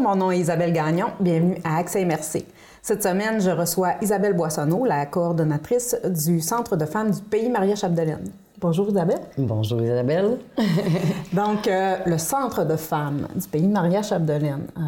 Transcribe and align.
Bonjour, 0.00 0.16
mon 0.16 0.16
nom 0.16 0.30
est 0.30 0.38
Isabelle 0.38 0.72
Gagnon. 0.72 1.08
Bienvenue 1.20 1.58
à 1.62 1.76
Accès 1.76 2.00
Immersé. 2.02 2.46
Cette 2.80 3.02
semaine, 3.02 3.38
je 3.40 3.50
reçois 3.50 3.94
Isabelle 4.00 4.32
Boissonneau, 4.32 4.86
la 4.86 5.04
coordonnatrice 5.04 5.94
du 6.04 6.40
Centre 6.40 6.76
de 6.76 6.86
femmes 6.86 7.10
du 7.10 7.20
pays 7.20 7.50
Maria 7.50 7.74
Chapdelaine. 7.74 8.30
Bonjour 8.58 8.88
Isabelle. 8.88 9.20
Bonjour 9.36 9.82
Isabelle. 9.82 10.38
Donc, 11.34 11.66
euh, 11.66 11.96
le 12.06 12.16
Centre 12.16 12.64
de 12.64 12.76
femmes 12.76 13.28
du 13.34 13.46
pays 13.46 13.66
Maria 13.68 14.02
Chapdelaine. 14.02 14.68
Euh, 14.78 14.80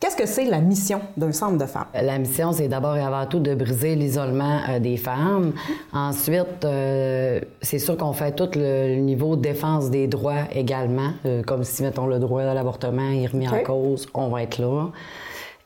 Qu'est-ce 0.00 0.16
que 0.16 0.26
c'est 0.26 0.44
la 0.44 0.60
mission 0.60 1.00
d'un 1.16 1.32
centre 1.32 1.56
de 1.56 1.66
femmes? 1.66 1.86
La 1.94 2.18
mission, 2.18 2.52
c'est 2.52 2.68
d'abord 2.68 2.96
et 2.96 3.00
avant 3.00 3.26
tout 3.26 3.38
de 3.38 3.54
briser 3.54 3.94
l'isolement 3.94 4.60
euh, 4.68 4.78
des 4.78 4.96
femmes. 4.96 5.52
Ensuite, 5.92 6.64
euh, 6.64 7.40
c'est 7.62 7.78
sûr 7.78 7.96
qu'on 7.96 8.12
fait 8.12 8.32
tout 8.32 8.50
le, 8.54 8.96
niveau 8.96 9.36
défense 9.36 9.90
des 9.90 10.06
droits 10.06 10.42
également, 10.52 11.12
euh, 11.24 11.42
comme 11.42 11.64
si, 11.64 11.82
mettons, 11.82 12.06
le 12.06 12.18
droit 12.18 12.42
à 12.42 12.54
l'avortement 12.54 13.10
est 13.10 13.26
remis 13.26 13.48
en 13.48 13.62
cause, 13.62 14.06
on 14.14 14.28
va 14.28 14.42
être 14.42 14.58
là. 14.58 14.90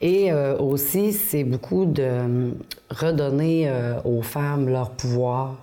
Et 0.01 0.33
aussi, 0.33 1.13
c'est 1.13 1.43
beaucoup 1.43 1.85
de 1.85 2.53
redonner 2.89 3.69
aux 4.05 4.23
femmes 4.23 4.69
leur 4.69 4.91
pouvoir, 4.91 5.57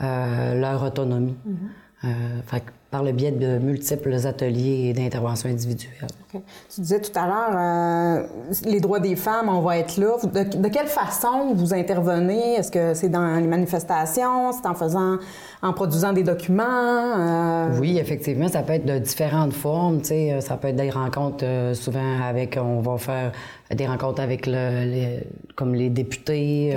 leur 0.00 0.82
autonomie. 0.82 1.36
Fait 2.02 2.64
par 2.96 3.02
le 3.02 3.12
biais 3.12 3.30
de 3.30 3.58
multiples 3.58 4.26
ateliers 4.26 4.94
d'intervention 4.94 5.50
individuelle. 5.50 6.06
Tu 6.32 6.80
disais 6.80 6.98
tout 6.98 7.10
à 7.14 7.26
l'heure, 7.26 7.54
euh, 7.54 8.26
les 8.64 8.80
droits 8.80 9.00
des 9.00 9.16
femmes, 9.16 9.50
on 9.50 9.60
va 9.60 9.76
être 9.76 9.98
là. 9.98 10.16
De, 10.24 10.68
quelle 10.68 10.86
façon 10.86 11.52
vous 11.54 11.74
intervenez? 11.74 12.54
Est-ce 12.54 12.70
que 12.70 12.94
c'est 12.94 13.10
dans 13.10 13.36
les 13.36 13.46
manifestations? 13.46 14.50
C'est 14.52 14.66
en 14.66 14.74
faisant, 14.74 15.18
en 15.60 15.74
produisant 15.74 16.14
des 16.14 16.22
documents? 16.22 16.64
Euh? 16.64 17.78
Oui, 17.78 17.98
effectivement, 17.98 18.48
ça 18.48 18.62
peut 18.62 18.72
être 18.72 18.86
de 18.86 18.98
différentes 18.98 19.52
formes. 19.52 20.00
Tu 20.00 20.08
sais, 20.08 20.40
ça 20.40 20.56
peut 20.56 20.68
être 20.68 20.76
des 20.76 20.88
rencontres 20.88 21.44
euh, 21.44 21.74
souvent 21.74 22.22
avec, 22.22 22.58
on 22.58 22.80
va 22.80 22.96
faire 22.96 23.32
des 23.74 23.86
rencontres 23.86 24.22
avec 24.22 24.46
le, 24.46 24.84
les, 24.86 25.26
comme 25.54 25.74
les 25.74 25.90
députés, 25.90 26.74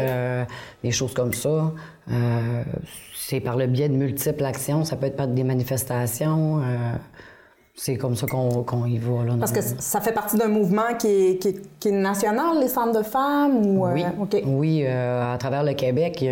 des 0.83 0.91
choses 0.91 1.13
comme 1.13 1.33
ça 1.33 1.71
c'est 3.29 3.41
par 3.41 3.57
le 3.57 3.67
biais 3.67 3.89
de 3.89 3.93
multiples 3.93 4.43
actions. 4.43 4.83
Ça 4.85 4.95
peut 4.95 5.05
être 5.05 5.15
par 5.15 5.27
des 5.27 5.43
manifestations. 5.43 6.61
Euh, 6.61 6.93
c'est 7.75 7.95
comme 7.95 8.15
ça 8.15 8.25
qu'on 8.25 8.85
y 8.85 8.97
va. 8.97 9.23
Là, 9.23 9.33
Parce 9.39 9.51
que 9.51 9.61
ça 9.61 10.01
fait 10.01 10.13
partie 10.13 10.35
d'un 10.35 10.47
mouvement 10.47 10.95
qui 10.97 11.07
est, 11.07 11.79
qui, 11.79 11.91
national, 11.91 12.59
les 12.59 12.67
centres 12.67 12.97
de 12.97 13.03
femmes? 13.03 13.65
Ou, 13.67 13.85
euh, 13.85 13.93
oui, 13.93 14.03
oui 14.47 14.83
euh, 14.83 15.33
à 15.33 15.37
travers 15.37 15.63
le 15.63 15.73
Québec, 15.73 16.25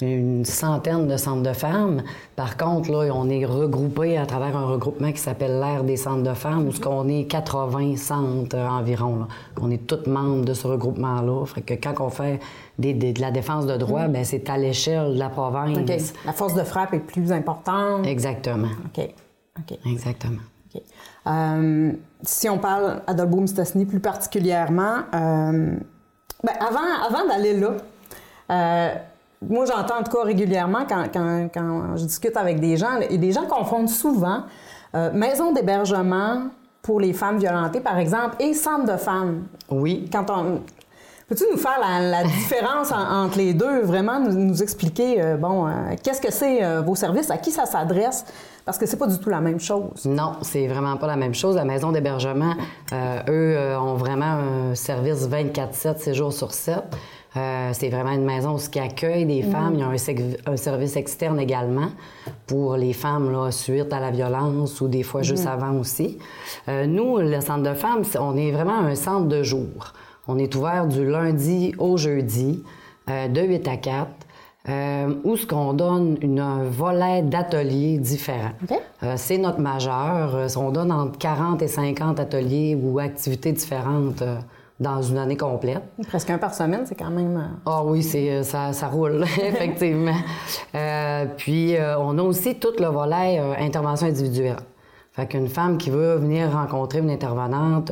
une 0.00 0.44
centaine 0.44 1.06
de 1.06 1.16
centres 1.16 1.42
de 1.42 1.52
femmes. 1.52 2.02
Par 2.36 2.56
contre, 2.56 2.90
là, 2.90 3.12
on 3.14 3.28
est 3.28 3.44
regroupé 3.44 4.16
à 4.16 4.26
travers 4.26 4.56
un 4.56 4.66
regroupement 4.66 5.12
qui 5.12 5.18
s'appelle 5.18 5.60
l'ère 5.60 5.84
des 5.84 5.96
centres 5.96 6.22
de 6.22 6.34
femmes, 6.34 6.68
où 6.68 6.72
ce 6.72 6.80
qu'on 6.80 7.08
est 7.08 7.24
80 7.24 7.96
centres 7.96 8.56
environ. 8.56 9.20
Là. 9.20 9.28
On 9.60 9.70
est 9.70 9.86
tous 9.86 10.08
membres 10.08 10.44
de 10.44 10.54
ce 10.54 10.66
regroupement-là. 10.66 11.46
Fait 11.46 11.62
que 11.62 11.74
quand 11.74 11.94
on 12.04 12.10
fait 12.10 12.40
de 12.78 13.20
la 13.20 13.30
défense 13.30 13.66
de 13.66 13.76
droit, 13.76 14.08
mm. 14.08 14.12
ben, 14.12 14.24
c'est 14.24 14.50
à 14.50 14.58
l'échelle 14.58 15.14
de 15.14 15.18
la 15.18 15.28
province. 15.28 16.12
La 16.24 16.32
force 16.32 16.54
de 16.54 16.64
frappe 16.64 16.94
est 16.94 16.98
plus 16.98 17.32
importante. 17.32 18.06
Exactement. 18.06 18.68
OK. 18.86 19.08
OK. 19.58 19.78
Exactement. 19.86 20.40
Euh, 21.26 21.92
si 22.22 22.48
on 22.48 22.58
parle 22.58 23.02
Adolboum 23.06 23.46
Stasny 23.46 23.86
plus 23.86 24.00
particulièrement, 24.00 24.98
euh, 25.14 25.74
ben 26.42 26.52
avant, 26.60 26.80
avant 27.06 27.26
d'aller 27.28 27.58
là, 27.58 27.76
euh, 28.50 28.94
moi 29.48 29.64
j'entends 29.66 30.00
en 30.00 30.02
tout 30.02 30.16
cas 30.16 30.24
régulièrement 30.24 30.84
quand, 30.88 31.04
quand, 31.12 31.48
quand, 31.52 31.96
je 31.96 32.04
discute 32.04 32.36
avec 32.36 32.60
des 32.60 32.76
gens, 32.76 33.00
et 33.08 33.18
des 33.18 33.32
gens 33.32 33.46
confondent 33.46 33.88
souvent 33.88 34.44
maison 35.12 35.50
d'hébergement 35.50 36.44
pour 36.80 37.00
les 37.00 37.12
femmes 37.12 37.38
violentées, 37.38 37.80
par 37.80 37.98
exemple, 37.98 38.36
et 38.38 38.54
centre 38.54 38.84
de 38.84 38.96
femmes. 38.96 39.42
Oui. 39.70 40.08
Quand 40.12 40.26
on, 40.30 40.60
Peux-tu 41.26 41.44
nous 41.50 41.56
faire 41.56 41.78
la, 41.80 42.22
différence 42.22 42.92
entre 42.92 43.38
les 43.38 43.54
deux, 43.54 43.80
vraiment 43.80 44.20
nous, 44.20 44.62
expliquer, 44.62 45.22
euh, 45.22 45.36
bon, 45.38 45.66
euh, 45.66 45.70
qu'est-ce 46.02 46.20
que 46.20 46.30
c'est 46.30 46.62
euh, 46.62 46.82
vos 46.82 46.94
services, 46.94 47.30
à 47.30 47.38
qui 47.38 47.50
ça 47.50 47.64
s'adresse? 47.64 48.26
Parce 48.66 48.76
que 48.76 48.84
c'est 48.84 48.98
pas 48.98 49.06
du 49.06 49.18
tout 49.18 49.30
la 49.30 49.40
même 49.40 49.58
chose. 49.58 50.04
Non, 50.04 50.32
c'est 50.42 50.66
vraiment 50.66 50.98
pas 50.98 51.06
la 51.06 51.16
même 51.16 51.34
chose. 51.34 51.56
La 51.56 51.64
maison 51.64 51.92
d'hébergement, 51.92 52.54
eux, 53.28 53.76
ont 53.78 53.94
vraiment 53.94 54.38
un 54.70 54.74
service 54.74 55.28
24-7, 55.28 55.98
7 55.98 56.14
jours 56.14 56.32
sur 56.32 56.52
7. 56.52 56.76
C'est 57.34 57.88
vraiment 57.88 58.12
une 58.12 58.24
maison 58.24 58.56
qui 58.56 58.78
accueille 58.78 59.26
des 59.26 59.42
femmes. 59.42 59.74
Il 59.74 59.80
y 59.80 59.82
a 59.82 60.52
un, 60.52 60.56
service 60.56 60.96
externe 60.96 61.40
également 61.40 61.88
pour 62.46 62.76
les 62.76 62.92
femmes 62.92 63.32
là, 63.32 63.50
suite 63.50 63.92
à 63.92 63.98
la 63.98 64.10
violence 64.12 64.80
ou 64.80 64.88
des 64.88 65.02
fois 65.02 65.22
juste 65.22 65.46
mhm. 65.46 65.50
avant 65.50 65.78
aussi. 65.78 66.18
nous, 66.68 67.18
le 67.18 67.40
centre 67.40 67.68
de 67.68 67.74
femmes, 67.74 68.04
on 68.20 68.36
est 68.36 68.52
vraiment 68.52 68.78
un 68.78 68.94
centre 68.94 69.26
de 69.26 69.42
jour. 69.42 69.92
On 70.28 70.38
est 70.38 70.54
ouvert 70.54 70.86
du 70.86 71.04
lundi 71.04 71.74
au 71.78 71.96
jeudi, 71.96 72.62
euh, 73.10 73.28
de 73.28 73.40
8 73.42 73.68
à 73.68 73.76
4. 73.76 74.08
Euh, 74.66 75.12
où 75.24 75.36
ce 75.36 75.46
qu'on 75.46 75.74
donne 75.74 76.16
une, 76.22 76.40
un 76.40 76.64
volet 76.64 77.20
d'ateliers 77.20 77.98
différents. 77.98 78.52
Euh, 79.02 79.12
c'est 79.18 79.36
notre 79.36 79.60
majeur. 79.60 80.34
Euh, 80.34 80.48
on 80.56 80.70
donne 80.70 80.90
entre 80.90 81.18
40 81.18 81.60
et 81.60 81.68
50 81.68 82.18
ateliers 82.18 82.74
ou 82.74 82.98
activités 82.98 83.52
différentes 83.52 84.22
dans 84.84 85.02
une 85.02 85.18
année 85.18 85.36
complète. 85.36 85.82
Presque 86.06 86.30
un 86.30 86.38
par 86.38 86.54
semaine, 86.54 86.84
c'est 86.86 86.94
quand 86.94 87.10
même... 87.10 87.58
Ah 87.66 87.82
oui, 87.84 88.02
c'est 88.02 88.44
ça, 88.44 88.72
ça 88.72 88.86
roule, 88.86 89.24
effectivement. 89.42 90.14
puis, 91.36 91.76
on 91.98 92.18
a 92.18 92.22
aussi 92.22 92.54
tout 92.54 92.74
le 92.78 92.86
volet 92.86 93.40
intervention 93.58 94.06
individuelle. 94.06 94.60
Fait 95.12 95.26
qu'une 95.26 95.48
femme 95.48 95.78
qui 95.78 95.90
veut 95.90 96.14
venir 96.16 96.52
rencontrer 96.52 96.98
une 97.00 97.10
intervenante 97.10 97.90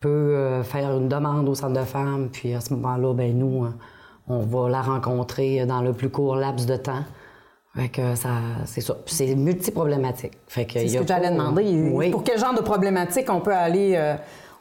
peut 0.00 0.08
euh, 0.08 0.62
faire 0.62 0.96
une 0.96 1.08
demande 1.08 1.48
au 1.48 1.54
centre 1.54 1.78
de 1.78 1.84
femmes, 1.84 2.30
puis 2.32 2.54
à 2.54 2.60
ce 2.60 2.72
moment-là, 2.74 3.12
ben 3.12 3.38
nous, 3.38 3.66
euh, 3.66 3.70
on 4.28 4.40
va 4.40 4.68
la 4.70 4.80
rencontrer 4.80 5.66
dans 5.66 5.82
le 5.82 5.92
plus 5.92 6.08
court 6.08 6.36
laps 6.36 6.66
de 6.66 6.76
temps. 6.76 7.04
Fait 7.76 7.88
que 7.88 8.14
ça, 8.16 8.30
c'est 8.64 8.80
ça. 8.80 8.96
C'est 9.06 9.32
multiproblématique. 9.36 10.32
Fait 10.48 10.64
que 10.64 10.72
c'est 10.72 10.88
ce 10.88 10.98
que 10.98 11.06
j'allais 11.06 11.30
demander. 11.30 11.90
Oui. 11.92 12.10
Pour 12.10 12.24
quel 12.24 12.38
genre 12.38 12.54
de 12.54 12.62
problématique 12.62 13.30
on 13.30 13.40
peut 13.40 13.54
aller, 13.54 13.94
euh, 13.94 14.16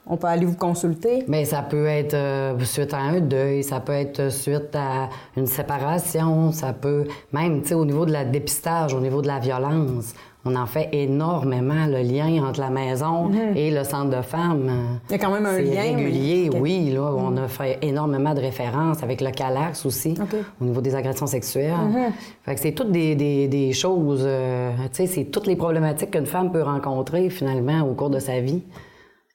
on 0.05 0.17
peut 0.17 0.27
aller 0.27 0.45
vous 0.45 0.55
consulter? 0.55 1.23
Mais 1.27 1.45
ça 1.45 1.61
peut 1.61 1.85
être 1.85 2.55
suite 2.63 2.93
à 2.93 2.99
un 2.99 3.19
deuil, 3.19 3.63
ça 3.63 3.79
peut 3.79 3.93
être 3.93 4.31
suite 4.31 4.75
à 4.75 5.09
une 5.37 5.47
séparation, 5.47 6.51
ça 6.51 6.73
peut 6.73 7.05
même, 7.31 7.61
tu 7.61 7.69
sais, 7.69 7.73
au 7.75 7.85
niveau 7.85 8.05
de 8.05 8.11
la 8.11 8.25
dépistage, 8.25 8.93
au 8.93 8.99
niveau 8.99 9.21
de 9.21 9.27
la 9.27 9.39
violence 9.39 10.13
on 10.45 10.55
en 10.55 10.65
fait 10.65 10.89
énormément 10.93 11.85
le 11.85 12.01
lien 12.01 12.43
entre 12.43 12.61
la 12.61 12.69
maison 12.69 13.25
mhm. 13.25 13.57
et 13.57 13.71
le 13.71 13.83
centre 13.83 14.15
de 14.15 14.21
femmes. 14.21 14.99
Il 15.09 15.11
y 15.11 15.15
a 15.15 15.17
quand 15.17 15.31
même 15.31 15.45
un 15.45 15.59
lien. 15.59 15.81
régulier, 15.81 16.49
oui. 16.53 16.91
Là, 16.91 17.11
On 17.13 17.35
a 17.37 17.47
fait 17.47 17.77
énormément 17.81 18.33
de 18.33 18.39
références 18.39 19.03
avec 19.03 19.19
le 19.19 19.31
CALAX 19.31 19.85
aussi, 19.85 20.15
au 20.61 20.65
niveau 20.65 20.81
des 20.81 20.95
agressions 20.95 21.27
sexuelles. 21.27 21.73
Mhm. 21.73 22.13
Fait 22.43 22.55
que 22.55 22.61
c'est 22.61 22.71
toutes 22.71 22.91
des, 22.91 23.15
des, 23.15 23.73
choses, 23.73 24.23
euh, 24.23 24.71
tu 24.93 25.05
sais, 25.05 25.07
c'est 25.07 25.25
toutes 25.25 25.45
les 25.45 25.55
problématiques 25.55 26.11
qu'une 26.11 26.25
femme 26.25 26.51
peut 26.51 26.63
rencontrer 26.63 27.29
finalement 27.29 27.81
au 27.81 27.93
cours 27.93 28.09
de 28.09 28.19
sa 28.19 28.39
vie. 28.39 28.63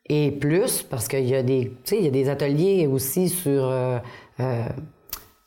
Et 0.08 0.30
plus, 0.30 0.82
parce 0.82 1.08
qu'il 1.08 1.24
y 1.24 1.34
a 1.34 1.42
des, 1.42 1.72
tu 1.84 1.90
sais, 1.90 1.98
il 1.98 2.04
y 2.04 2.08
a 2.08 2.10
des 2.10 2.28
ateliers 2.28 2.86
aussi 2.86 3.28
sur... 3.28 3.64
Euh, 3.64 3.98
euh, 4.40 4.64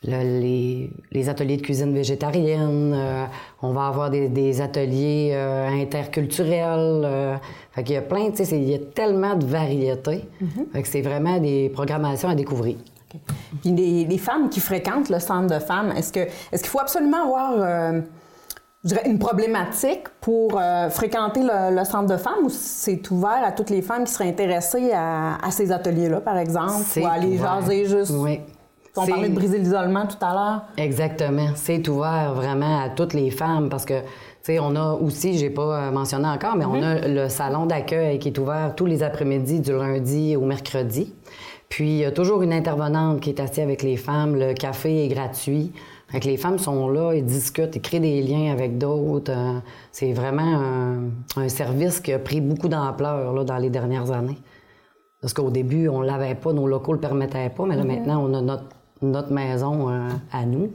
les, 0.03 1.29
ateliers 1.29 1.57
de 1.57 1.61
cuisine 1.61 1.93
végétarienne, 1.93 2.93
euh, 2.95 3.25
on 3.61 3.73
va 3.73 3.87
avoir 3.87 4.09
des, 4.09 4.61
ateliers 4.61 5.31
euh, 5.33 5.67
interculturels. 5.67 7.39
Fait 7.71 7.83
qu'il 7.83 7.95
y 7.95 7.97
a 7.97 8.01
plein, 8.01 8.29
tu 8.31 8.45
sais, 8.45 8.57
il 8.57 8.69
y 8.69 8.75
a 8.75 8.79
tellement 8.79 9.35
de 9.35 9.45
variétés. 9.45 10.23
Fait 10.71 10.81
que 10.81 10.87
c'est 10.87 11.01
vraiment 11.01 11.39
des 11.39 11.69
programmations 11.69 12.29
à 12.29 12.35
découvrir. 12.35 12.77
Puis 13.61 13.71
les, 13.71 14.17
femmes 14.17 14.49
qui 14.49 14.59
fréquentent 14.59 15.09
le 15.09 15.19
centre 15.19 15.53
de 15.53 15.59
femmes, 15.59 15.91
est-ce 15.97 16.13
que 16.13 16.19
est-ce 16.19 16.61
qu'il 16.61 16.69
faut 16.69 16.79
absolument 16.79 17.23
avoir 17.23 18.03
je 18.83 18.89
dirais, 18.89 19.03
une 19.05 19.19
problématique 19.19 20.07
pour 20.21 20.61
fréquenter 20.89 21.41
le, 21.41 21.83
centre 21.83 22.07
de 22.07 22.17
femmes 22.17 22.45
ou 22.45 22.49
c'est 22.49 23.09
ouvert 23.11 23.41
à 23.43 23.51
toutes 23.51 23.69
les 23.69 23.81
femmes 23.81 24.03
qui 24.03 24.13
seraient 24.13 24.29
intéressées 24.29 24.91
à, 24.93 25.37
ces 25.51 25.71
ateliers-là, 25.71 26.21
par 26.21 26.37
exemple, 26.37 26.73
ou 26.95 27.05
à 27.05 27.11
aller 27.11 27.37
jaser 27.37 27.85
juste? 27.85 28.13
Oui. 28.15 28.39
On 28.97 29.05
parlait 29.05 29.29
de 29.29 29.35
briser 29.35 29.59
l'isolement 29.59 30.05
tout 30.07 30.23
à 30.25 30.33
l'heure. 30.33 30.61
Exactement. 30.77 31.49
C'est 31.55 31.87
ouvert 31.87 32.33
vraiment 32.33 32.81
à 32.81 32.89
toutes 32.89 33.13
les 33.13 33.29
femmes 33.29 33.69
parce 33.69 33.85
que, 33.85 33.99
tu 33.99 34.07
sais, 34.41 34.59
on 34.59 34.75
a 34.75 34.93
aussi, 34.93 35.37
j'ai 35.37 35.49
pas 35.49 35.87
euh, 35.87 35.91
mentionné 35.91 36.27
encore, 36.27 36.55
mais 36.55 36.65
on 36.65 36.81
a 36.81 37.07
le 37.07 37.29
salon 37.29 37.65
d'accueil 37.65 38.17
qui 38.19 38.29
est 38.29 38.39
ouvert 38.39 38.73
tous 38.75 38.85
les 38.85 39.03
après-midi 39.03 39.59
du 39.59 39.71
lundi 39.71 40.35
au 40.35 40.41
mercredi. 40.41 41.13
Puis, 41.69 41.89
il 41.89 41.97
y 41.97 42.05
a 42.05 42.11
toujours 42.11 42.41
une 42.41 42.53
intervenante 42.53 43.19
qui 43.19 43.29
est 43.29 43.39
assise 43.39 43.59
avec 43.59 43.83
les 43.83 43.97
femmes. 43.97 44.35
Le 44.35 44.53
café 44.53 45.05
est 45.05 45.09
gratuit. 45.09 45.73
Fait 46.09 46.23
les 46.23 46.37
femmes 46.37 46.57
sont 46.57 46.87
là, 46.89 47.13
ils 47.13 47.25
discutent, 47.25 47.75
ils 47.75 47.81
créent 47.81 47.99
des 47.99 48.21
liens 48.21 48.51
avec 48.53 48.77
d'autres. 48.77 49.31
Euh, 49.31 49.59
c'est 49.91 50.13
vraiment 50.13 51.09
un, 51.35 51.49
service 51.49 51.99
qui 51.99 52.13
a 52.13 52.19
pris 52.19 52.39
beaucoup 52.39 52.69
d'ampleur 52.69 53.43
dans 53.43 53.57
les 53.57 53.69
dernières 53.69 54.11
années. 54.11 54.37
Parce 55.21 55.33
qu'au 55.33 55.49
début, 55.49 55.89
on 55.89 56.01
l'avait 56.01 56.35
pas, 56.35 56.53
nos 56.53 56.67
locaux 56.67 56.93
le 56.93 56.99
permettaient 56.99 57.49
pas, 57.49 57.65
mais 57.65 57.75
là, 57.75 57.83
maintenant, 57.83 58.23
on 58.23 58.33
a 58.33 58.41
notre 58.41 58.76
notre 59.01 59.31
maison 59.31 59.89
euh, 59.89 60.09
à 60.31 60.45
nous. 60.45 60.71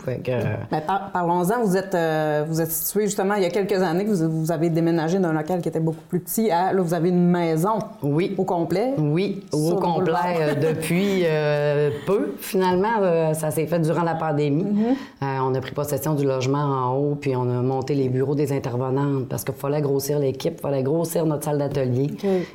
Par- 0.86 1.10
Parlons-en, 1.12 1.62
vous 1.64 1.76
êtes, 1.76 1.94
euh, 1.94 2.44
vous 2.48 2.60
êtes 2.60 2.70
situé 2.70 3.06
justement 3.06 3.34
il 3.34 3.42
y 3.42 3.46
a 3.46 3.50
quelques 3.50 3.80
années 3.82 4.04
que 4.04 4.10
vous, 4.10 4.42
vous 4.42 4.52
avez 4.52 4.70
déménagé 4.70 5.18
d'un 5.18 5.32
local 5.32 5.60
qui 5.60 5.68
était 5.68 5.80
beaucoup 5.80 6.04
plus 6.08 6.20
petit 6.20 6.50
à, 6.50 6.72
là, 6.72 6.82
vous 6.82 6.94
avez 6.94 7.08
une 7.08 7.28
maison 7.28 7.78
oui. 8.02 8.34
au 8.38 8.44
complet. 8.44 8.94
Oui, 8.98 9.44
au 9.52 9.70
le 9.70 9.76
complet 9.76 10.12
euh, 10.40 10.54
depuis 10.54 11.22
euh, 11.24 11.90
peu. 12.06 12.34
Finalement, 12.38 13.00
euh, 13.00 13.34
ça 13.34 13.50
s'est 13.50 13.66
fait 13.66 13.80
durant 13.80 14.02
la 14.02 14.14
pandémie. 14.14 14.64
Mm-hmm. 14.64 15.24
Euh, 15.24 15.38
on 15.42 15.54
a 15.54 15.60
pris 15.60 15.72
possession 15.72 16.14
du 16.14 16.24
logement 16.24 16.58
en 16.58 16.96
haut, 16.96 17.14
puis 17.20 17.34
on 17.36 17.42
a 17.42 17.62
monté 17.62 17.94
les 17.94 18.08
bureaux 18.08 18.34
des 18.34 18.52
intervenantes 18.52 19.28
parce 19.28 19.44
qu'il 19.44 19.54
fallait 19.54 19.80
grossir 19.82 20.18
l'équipe, 20.18 20.54
il 20.58 20.60
fallait 20.60 20.82
grossir 20.82 21.26
notre 21.26 21.44
salle 21.44 21.58
d'atelier. 21.58 22.10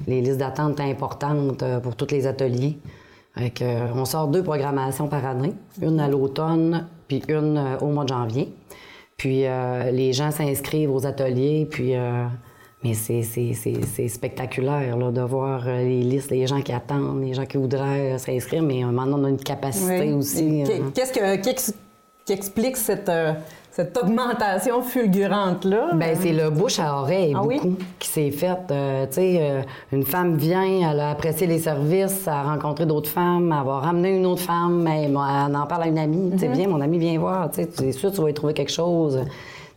Les 0.08 0.22
listes 0.22 0.38
d'attente 0.38 0.74
étaient 0.74 0.90
importantes 0.90 1.64
euh, 1.64 1.80
pour 1.80 1.96
tous 1.96 2.12
les 2.12 2.28
ateliers. 2.28 2.78
Euh, 3.62 3.88
on 3.96 4.06
sort 4.06 4.28
deux 4.28 4.44
programmations 4.44 5.08
par 5.08 5.26
année, 5.26 5.54
une 5.82 6.00
à 6.00 6.08
l'automne, 6.08 6.88
puis 7.08 7.22
une 7.30 7.58
euh, 7.58 7.78
au 7.82 7.88
mois 7.88 8.04
de 8.04 8.10
janvier. 8.10 8.54
Puis 9.18 9.46
euh, 9.46 9.92
les 9.92 10.14
gens 10.14 10.32
s'inscrivent 10.32 10.92
aux 10.94 11.06
ateliers, 11.06 11.68
puis 11.70 11.94
mais 12.84 12.94
c'est, 12.94 13.24
spectaculaire 14.08 14.96
là, 14.98 15.12
de 15.12 15.22
voir 15.22 15.66
les 15.66 16.02
listes, 16.02 16.30
les 16.30 16.46
gens 16.46 16.62
qui 16.62 16.72
attendent, 16.72 17.22
les 17.24 17.34
gens 17.34 17.46
qui 17.46 17.58
voudraient 17.58 18.18
s'inscrire, 18.20 18.62
mais 18.62 18.84
maintenant 18.84 19.20
on 19.20 19.24
a 19.26 19.30
une 19.30 19.38
capacité 19.38 20.02
Oui. 20.02 20.12
aussi. 20.14 20.64
Qu'est- 20.66 20.94
Qu'est-ce 20.94 21.14
que, 21.14 21.42
qui 22.28 22.34
explique 22.34 22.76
cette, 22.76 23.08
euh, 23.08 23.32
cette 23.72 23.98
augmentation 23.98 24.82
fulgurante-là? 24.82 25.92
Ben, 25.94 26.18
c'est 26.20 26.34
le 26.34 26.50
bouche 26.50 26.78
à 26.78 26.98
oreille 27.00 27.34
Ah 27.34 27.40
beaucoup 27.40 27.70
oui? 27.70 27.78
qui 28.00 28.10
s'est 28.10 28.32
fait. 28.32 28.58
Euh, 28.70 29.06
tu 29.06 29.14
sais, 29.14 29.38
euh, 29.40 29.62
une 29.94 30.04
femme 30.04 30.36
vient, 30.36 30.92
elle 30.92 31.00
a 31.00 31.12
apprécié 31.12 31.48
les 31.48 31.60
services, 31.60 32.28
elle 32.28 32.34
a 32.34 32.44
rencontré 32.44 32.86
d'autres 32.86 33.10
femmes, 33.10 33.56
elle 33.58 33.66
va 33.66 33.80
ramener 33.80 34.10
une 34.18 34.26
autre 34.26 34.42
femme, 34.42 34.86
elle, 34.88 35.12
elle 35.12 35.56
en 35.56 35.66
parle 35.68 35.84
à 35.84 35.88
une 35.88 35.98
amie. 35.98 36.32
Mm-hmm. 36.32 36.34
Tu 36.34 36.40
sais, 36.40 36.48
viens, 36.50 36.68
mon 36.68 36.82
ami, 36.82 37.00
viens 37.00 37.18
voir. 37.18 37.50
Tu 37.50 37.62
sais, 37.62 37.70
tu 37.70 37.84
es 37.86 37.94
sûr 37.94 38.12
que 38.12 38.18
tu 38.18 38.22
vas 38.22 38.30
y 38.30 38.34
trouver 38.34 38.54
quelque 38.54 38.74
chose. 38.74 39.22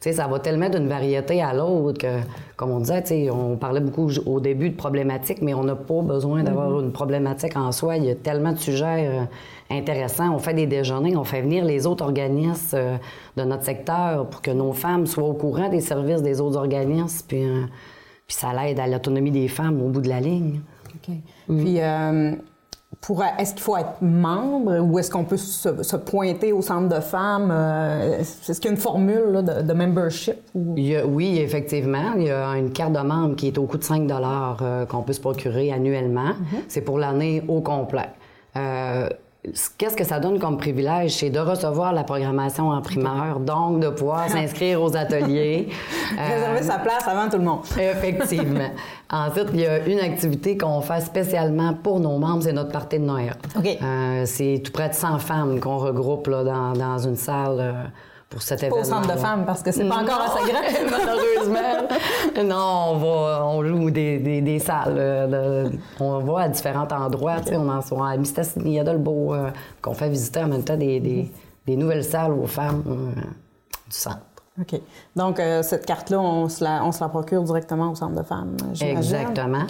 Sais, 0.00 0.12
ça 0.12 0.26
va 0.26 0.38
tellement 0.38 0.70
d'une 0.70 0.88
variété 0.88 1.42
à 1.42 1.52
l'autre 1.52 1.98
que, 1.98 2.20
comme 2.56 2.70
on 2.70 2.80
disait, 2.80 3.02
tu 3.02 3.08
sais, 3.08 3.30
on 3.30 3.56
parlait 3.56 3.80
beaucoup 3.80 4.10
au 4.24 4.40
début 4.40 4.70
de 4.70 4.76
problématiques, 4.76 5.42
mais 5.42 5.52
on 5.52 5.62
n'a 5.62 5.76
pas 5.76 6.00
besoin 6.00 6.42
d'avoir 6.42 6.70
Mm-hmm. 6.70 6.84
une 6.84 6.92
problématique 6.92 7.56
en 7.56 7.72
soi. 7.72 7.96
Il 7.96 8.04
y 8.04 8.10
a 8.10 8.14
tellement 8.14 8.52
de 8.52 8.58
sujets 8.58 9.08
euh, 9.08 9.24
intéressants. 9.70 10.34
On 10.34 10.38
fait 10.38 10.54
des 10.54 10.66
déjeuners, 10.66 11.16
on 11.16 11.24
fait 11.24 11.42
venir 11.42 11.64
les 11.64 11.86
autres 11.86 12.04
organismes 12.04 12.76
euh, 12.76 12.96
de 13.36 13.44
notre 13.44 13.64
secteur 13.64 14.28
pour 14.28 14.42
que 14.42 14.50
nos 14.50 14.72
femmes 14.72 15.06
soient 15.06 15.28
au 15.28 15.34
courant 15.34 15.68
des 15.68 15.80
services 15.80 16.22
des 16.22 16.40
autres 16.40 16.58
organismes, 16.58 17.26
puis, 17.26 17.44
euh, 17.44 17.64
puis 18.26 18.36
ça 18.36 18.52
l'aide 18.52 18.78
à 18.80 18.86
l'autonomie 18.86 19.30
des 19.30 19.48
femmes 19.48 19.80
au 19.82 19.88
bout 19.88 20.00
de 20.00 20.08
la 20.08 20.20
ligne. 20.20 20.60
OK. 20.94 21.14
Puis, 21.46 21.80
euh, 21.80 22.32
pour, 23.00 23.22
est-ce 23.38 23.54
qu'il 23.54 23.62
faut 23.62 23.76
être 23.78 24.02
membre 24.02 24.78
ou 24.80 24.98
est-ce 24.98 25.10
qu'on 25.10 25.24
peut 25.24 25.38
se, 25.38 25.82
se 25.82 25.96
pointer 25.96 26.52
au 26.52 26.60
centre 26.60 26.94
de 26.94 27.00
femmes? 27.00 27.50
euh, 27.50 28.18
est-ce 28.20 28.60
qu'il 28.60 28.66
y 28.66 28.68
a 28.68 28.72
une 28.72 28.80
formule 28.80 29.24
là, 29.32 29.42
de, 29.42 29.62
de 29.62 29.72
membership? 29.72 30.36
Ou... 30.54 30.74
Il 30.76 30.86
y 30.86 30.96
a- 30.96 31.06
oui, 31.06 31.38
effectivement. 31.38 32.12
Il 32.16 32.24
y 32.24 32.30
a 32.30 32.50
une 32.58 32.72
carte 32.72 32.92
de 32.92 33.00
membre 33.00 33.36
qui 33.36 33.46
est 33.48 33.56
au 33.58 33.64
coût 33.64 33.78
de 33.78 33.84
5 33.84 34.06
euh, 34.10 34.84
qu'on 34.86 35.02
peut 35.02 35.14
se 35.14 35.20
procurer 35.20 35.72
annuellement. 35.72 36.32
C'est 36.68 36.82
pour 36.82 36.98
l'année 36.98 37.42
au 37.48 37.60
complet. 37.62 38.08
Euh, 38.56 39.08
Qu'est-ce 39.78 39.96
que 39.96 40.04
ça 40.04 40.20
donne 40.20 40.38
comme 40.38 40.58
privilège? 40.58 41.12
C'est 41.12 41.30
de 41.30 41.38
recevoir 41.38 41.94
la 41.94 42.04
programmation 42.04 42.68
en 42.68 42.82
primeur, 42.82 43.40
donc 43.40 43.80
de 43.80 43.88
pouvoir 43.88 44.28
s'inscrire 44.28 44.82
aux 44.82 44.96
ateliers. 44.96 45.68
Euh, 46.18 46.26
Réserver 46.26 46.62
sa 46.62 46.78
place 46.80 47.06
avant 47.06 47.30
tout 47.30 47.38
le 47.38 47.44
monde. 47.44 47.60
Effectivement. 47.78 48.70
Ensuite, 49.10 49.46
il 49.54 49.60
y 49.60 49.66
a 49.66 49.86
une 49.86 50.00
activité 50.00 50.58
qu'on 50.58 50.80
fait 50.80 51.00
spécialement 51.00 51.72
pour 51.72 52.00
nos 52.00 52.18
membres, 52.18 52.42
c'est 52.42 52.52
notre 52.52 52.72
party 52.72 52.98
de 52.98 53.04
Noël. 53.04 53.34
OK. 53.56 53.78
Euh, 53.80 54.24
c'est 54.26 54.60
tout 54.64 54.72
près 54.72 54.88
de 54.88 54.94
100 54.94 55.20
femmes 55.20 55.60
qu'on 55.60 55.78
regroupe 55.78 56.26
là, 56.26 56.42
dans, 56.42 56.72
dans 56.72 56.98
une 56.98 57.14
salle 57.14 57.56
euh, 57.60 57.72
pour 58.30 58.40
cet 58.42 58.60
Pas 58.70 58.76
au 58.76 58.84
centre 58.84 59.12
de 59.12 59.18
femmes 59.18 59.44
parce 59.44 59.60
que 59.62 59.72
c'est 59.72 59.88
pas 59.88 59.96
encore 59.96 60.20
assez 60.20 60.50
grand. 60.50 60.62
Malheureusement. 60.90 61.88
non, 62.44 62.92
on 62.92 62.96
va, 62.98 63.44
on 63.44 63.60
loue 63.60 63.90
des, 63.90 64.18
des, 64.20 64.40
des 64.40 64.58
salles. 64.60 64.94
euh, 64.96 65.66
de- 65.68 65.78
on 65.98 66.20
va 66.20 66.42
à 66.42 66.48
différents 66.48 66.86
endroits. 66.92 67.40
tu 67.40 67.48
sais, 67.48 67.56
On 67.56 67.68
en 67.68 67.82
soit 67.82 68.08
à 68.10 68.16
Mistassini, 68.16 68.78
à 68.78 68.84
Dolbeau, 68.84 69.34
euh, 69.34 69.50
qu'on 69.82 69.94
fait 69.94 70.08
visiter 70.08 70.40
en 70.44 70.46
même 70.48 70.62
temps 70.62 70.76
des, 70.76 71.00
des, 71.00 71.30
des 71.66 71.76
nouvelles 71.76 72.04
salles 72.04 72.32
aux 72.32 72.46
femmes 72.46 72.84
euh, 72.86 73.20
du 73.20 73.96
centre. 73.96 74.18
OK. 74.60 74.80
Donc, 75.16 75.40
euh, 75.40 75.62
cette 75.64 75.84
carte-là, 75.84 76.20
on, 76.20 76.48
se 76.48 76.62
la- 76.62 76.84
on 76.84 76.92
se 76.92 77.00
la 77.00 77.08
procure 77.08 77.42
directement 77.42 77.90
au 77.90 77.94
centre 77.96 78.14
de 78.14 78.22
femmes? 78.22 78.56
Exactement. 78.80 79.62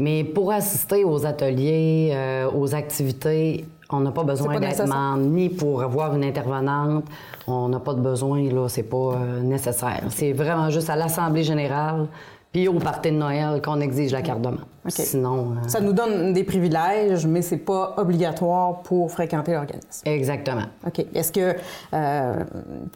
Mais 0.00 0.24
pour 0.24 0.50
assister 0.50 1.04
aux 1.04 1.24
ateliers, 1.24 2.10
euh, 2.14 2.50
aux 2.52 2.74
activités, 2.74 3.64
on 3.90 4.00
n'a 4.00 4.10
pas 4.10 4.24
besoin 4.24 4.60
d'être 4.60 5.16
ni 5.18 5.48
pour 5.48 5.82
avoir 5.82 6.14
une 6.14 6.24
intervenante. 6.24 7.04
On 7.46 7.68
n'a 7.68 7.80
pas 7.80 7.94
de 7.94 8.00
besoin, 8.00 8.42
là, 8.42 8.68
c'est 8.68 8.82
pas 8.82 9.14
euh, 9.14 9.42
nécessaire. 9.42 10.02
C'est 10.10 10.32
vraiment 10.32 10.68
juste 10.70 10.90
à 10.90 10.96
l'Assemblée 10.96 11.42
générale 11.42 12.06
puis 12.52 12.68
au 12.68 12.74
party 12.74 13.10
de 13.10 13.16
Noël 13.16 13.60
qu'on 13.62 13.80
exige 13.80 14.12
la 14.12 14.22
carte 14.22 14.40
de 14.40 14.48
membre. 14.48 14.66
Sinon, 14.86 15.52
euh, 15.52 15.68
Ça 15.68 15.80
nous 15.80 15.92
donne 15.92 16.32
des 16.32 16.44
privilèges, 16.44 17.26
mais 17.26 17.42
c'est 17.42 17.56
pas 17.58 17.94
obligatoire 17.98 18.80
pour 18.82 19.10
fréquenter 19.10 19.52
l'organisme. 19.52 20.02
exactement. 20.06 20.62
OK. 20.86 21.04
Est-ce 21.14 21.32
que, 21.32 21.54
euh, 21.92 22.34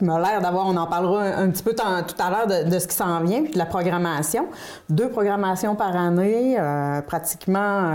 il 0.01 0.07
m'a 0.07 0.19
l'air 0.21 0.41
d'avoir, 0.41 0.67
on 0.67 0.77
en 0.77 0.87
parlera 0.87 1.23
un, 1.23 1.45
un 1.45 1.51
petit 1.51 1.63
peu 1.63 1.75
tout 1.75 1.83
à 2.23 2.31
l'heure 2.31 2.47
de, 2.47 2.71
de 2.71 2.79
ce 2.79 2.87
qui 2.87 2.97
s'en 2.97 3.21
vient, 3.21 3.43
puis 3.43 3.53
de 3.53 3.59
la 3.59 3.67
programmation. 3.67 4.47
Deux 4.89 5.09
programmations 5.11 5.75
par 5.75 5.95
année, 5.97 6.57
euh, 6.59 7.03
pratiquement, 7.03 7.91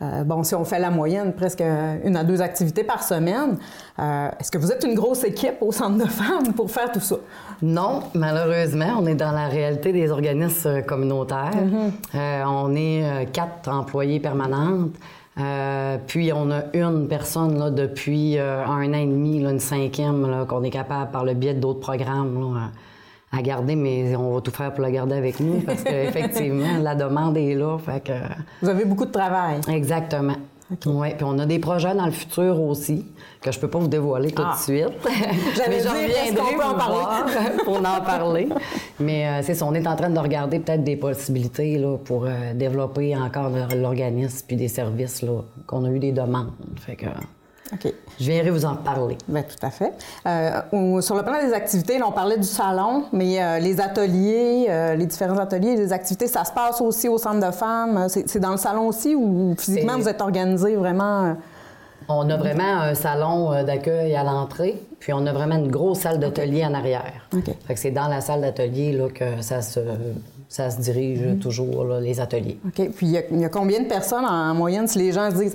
euh, 0.00 0.24
bon, 0.24 0.42
si 0.42 0.54
on 0.54 0.64
fait 0.64 0.78
la 0.78 0.90
moyenne, 0.90 1.32
presque 1.32 1.62
une 2.04 2.16
à 2.16 2.24
deux 2.24 2.40
activités 2.40 2.84
par 2.84 3.02
semaine. 3.02 3.58
Est-ce 3.98 4.50
que 4.52 4.58
vous 4.58 4.70
êtes 4.70 4.84
une 4.84 4.94
grosse 4.94 5.24
équipe 5.24 5.56
au 5.60 5.72
centre 5.72 5.98
de 5.98 6.08
femmes 6.08 6.52
pour 6.54 6.70
faire 6.70 6.92
tout 6.92 7.00
ça? 7.00 7.16
Non, 7.62 8.02
malheureusement, 8.14 8.94
on 9.00 9.06
est 9.06 9.16
dans 9.16 9.32
la 9.32 9.48
réalité 9.48 9.92
des 9.92 10.10
organismes 10.12 10.82
communautaires. 10.82 11.50
Euh, 12.14 12.42
on 12.46 12.74
est 12.76 13.17
euh, 13.18 13.24
quatre 13.24 13.68
employés 13.68 14.20
permanentes. 14.20 14.94
Euh, 15.38 15.98
puis 16.06 16.32
on 16.32 16.50
a 16.50 16.64
une 16.74 17.06
personne 17.06 17.58
là, 17.58 17.70
depuis 17.70 18.38
euh, 18.38 18.64
un 18.64 18.92
an 18.92 18.98
et 18.98 19.06
demi, 19.06 19.40
là, 19.40 19.50
une 19.50 19.60
cinquième, 19.60 20.46
qu'on 20.48 20.64
est 20.64 20.70
capable, 20.70 21.10
par 21.12 21.24
le 21.24 21.34
biais 21.34 21.54
d'autres 21.54 21.80
programmes, 21.80 22.40
là, 22.40 22.60
à 22.60 22.68
à 23.30 23.42
garder, 23.42 23.76
mais 23.76 24.16
on 24.16 24.34
va 24.34 24.40
tout 24.40 24.50
faire 24.50 24.72
pour 24.72 24.82
la 24.82 24.90
garder 24.90 25.16
avec 25.16 25.40
nous 25.40 25.60
parce 25.60 25.82
qu'effectivement, 25.82 26.78
la 26.82 26.94
demande 26.94 27.36
est 27.36 27.54
là. 27.54 27.76
Fait 27.78 28.00
que, 28.02 28.12
Vous 28.62 28.68
avez 28.68 28.84
beaucoup 28.84 29.04
de 29.04 29.10
travail. 29.10 29.60
Exactement. 29.68 30.36
Oui, 30.86 31.08
puis 31.16 31.24
on 31.24 31.38
a 31.38 31.46
des 31.46 31.58
projets 31.58 31.94
dans 31.94 32.04
le 32.06 32.10
futur 32.12 32.60
aussi 32.60 33.06
que 33.40 33.50
je 33.52 33.58
peux 33.58 33.68
pas 33.68 33.78
vous 33.78 33.88
dévoiler 33.88 34.30
tout 34.32 34.42
Ah. 34.44 34.54
de 34.56 34.62
suite. 34.62 34.88
J'allais 35.56 35.76
Mais 35.76 35.80
j'en 35.82 35.92
reviendrai 35.92 36.54
peut 36.56 36.64
en 36.64 36.74
parler? 36.74 37.50
pour 37.64 37.78
en 37.78 38.00
parler. 38.04 38.48
Mais 39.00 39.26
euh, 39.26 39.40
c'est 39.42 39.54
ça, 39.54 39.64
on 39.64 39.74
est 39.74 39.86
en 39.86 39.96
train 39.96 40.10
de 40.10 40.18
regarder 40.18 40.58
peut-être 40.58 40.84
des 40.84 40.96
possibilités 40.96 41.78
là, 41.78 41.96
pour 41.98 42.24
euh, 42.26 42.52
développer 42.54 43.16
encore 43.16 43.50
le- 43.50 43.80
l'organisme 43.80 44.44
puis 44.46 44.56
des 44.56 44.68
services 44.68 45.22
là, 45.22 45.40
qu'on 45.66 45.84
a 45.84 45.90
eu 45.90 45.98
des 45.98 46.12
demandes. 46.12 46.50
Fait 46.84 46.96
que 46.96 47.06
OK. 47.72 47.92
je 48.18 48.30
viendrai 48.30 48.50
vous 48.50 48.64
en 48.64 48.76
parler. 48.76 49.18
Bien, 49.28 49.42
tout 49.42 49.66
à 49.66 49.70
fait. 49.70 49.92
Euh, 50.26 51.00
sur 51.00 51.14
le 51.14 51.22
plan 51.22 51.34
des 51.44 51.52
activités, 51.52 51.98
là, 51.98 52.06
on 52.08 52.12
parlait 52.12 52.36
du 52.38 52.46
salon, 52.46 53.04
mais 53.12 53.42
euh, 53.42 53.58
les 53.58 53.80
ateliers, 53.80 54.66
euh, 54.68 54.94
les 54.94 55.06
différents 55.06 55.38
ateliers, 55.38 55.76
les 55.76 55.92
activités, 55.92 56.26
ça 56.26 56.44
se 56.44 56.52
passe 56.52 56.80
aussi 56.80 57.08
au 57.08 57.18
centre 57.18 57.46
de 57.46 57.52
femmes. 57.52 58.06
C'est 58.08 58.40
dans 58.40 58.52
le 58.52 58.56
salon 58.56 58.88
aussi 58.88 59.14
ou 59.14 59.54
physiquement 59.58 59.96
vous 59.98 60.08
êtes 60.08 60.20
organisé 60.20 60.76
vraiment? 60.76 61.36
On 62.10 62.30
a 62.30 62.36
vraiment 62.38 62.80
un 62.80 62.94
salon 62.94 63.62
d'accueil 63.64 64.16
à 64.16 64.24
l'entrée, 64.24 64.82
puis 64.98 65.12
on 65.12 65.26
a 65.26 65.32
vraiment 65.32 65.56
une 65.56 65.70
grosse 65.70 66.00
salle 66.00 66.18
d'atelier 66.18 66.64
en 66.64 66.72
arrière. 66.72 67.28
OK. 67.36 67.50
Fait 67.66 67.74
que 67.74 67.80
c'est 67.80 67.90
dans 67.90 68.08
la 68.08 68.22
salle 68.22 68.40
d'atelier 68.40 68.98
que 69.14 69.42
ça 69.42 69.60
se, 69.60 69.80
ça 70.48 70.70
se 70.70 70.80
dirige 70.80 71.18
Mm-hmm. 71.20 71.38
toujours, 71.38 71.84
là, 71.84 72.00
les 72.00 72.20
ateliers. 72.20 72.58
OK. 72.66 72.90
Puis 72.96 73.06
il 73.06 73.10
y, 73.10 73.40
y 73.40 73.44
a 73.44 73.48
combien 73.48 73.80
de 73.80 73.86
personnes 73.86 74.24
en 74.24 74.54
moyenne 74.54 74.86
si 74.86 74.98
les 74.98 75.12
gens 75.12 75.30
se 75.30 75.36
disent 75.36 75.54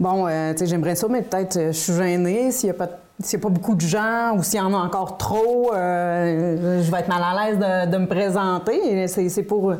bon, 0.00 0.26
euh, 0.26 0.52
tu 0.52 0.58
sais, 0.58 0.66
j'aimerais 0.66 0.96
ça, 0.96 1.06
mais 1.08 1.22
peut-être 1.22 1.56
euh, 1.56 1.66
je 1.72 1.78
suis 1.78 1.92
gênée 1.92 2.50
s'il 2.50 2.68
n'y 2.68 2.70
a 2.70 2.74
pas 2.74 2.88
s'il 3.22 3.38
y 3.38 3.42
a 3.42 3.44
pas 3.44 3.50
beaucoup 3.50 3.74
de 3.74 3.82
gens 3.82 4.34
ou 4.36 4.42
s'il 4.42 4.58
y 4.58 4.62
en 4.62 4.72
a 4.72 4.78
encore 4.78 5.18
trop, 5.18 5.74
euh, 5.74 6.82
je 6.82 6.90
vais 6.90 7.00
être 7.00 7.08
mal 7.08 7.20
à 7.22 7.50
l'aise 7.50 7.58
de, 7.58 7.90
de 7.92 7.98
me 7.98 8.06
présenter. 8.06 9.06
C'est 9.08 9.42
pour 9.42 9.74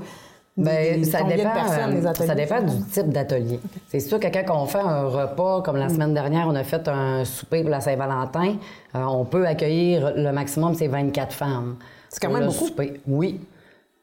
des- 0.58 0.96
des- 0.98 1.04
ça 1.04 1.22
dépend, 1.22 1.42
de 1.54 2.06
ateliers? 2.06 2.26
ça 2.26 2.34
dépend 2.34 2.60
du 2.60 2.82
type 2.92 3.08
d'atelier. 3.08 3.58
C'est 3.88 4.00
sûr 4.00 4.20
que 4.20 4.26
quand 4.26 4.62
on 4.62 4.66
fait 4.66 4.76
un 4.78 5.04
repas, 5.06 5.62
comme 5.62 5.76
la 5.76 5.86
Mm. 5.86 5.90
semaine 5.94 6.12
dernière, 6.12 6.48
on 6.48 6.54
a 6.54 6.64
fait 6.64 6.86
un 6.86 7.24
souper 7.24 7.62
pour 7.62 7.70
la 7.70 7.80
Saint-Valentin, 7.80 8.56
euh, 8.94 9.04
on 9.08 9.24
peut 9.24 9.46
accueillir 9.46 10.12
le 10.14 10.32
maximum, 10.32 10.74
c'est 10.74 10.88
24 10.88 11.32
femmes. 11.32 11.76
C'est 12.10 12.20
quand 12.20 12.30
même 12.34 12.44
beaucoup. 12.46 12.66
souper. 12.66 13.00
Oui. 13.08 13.40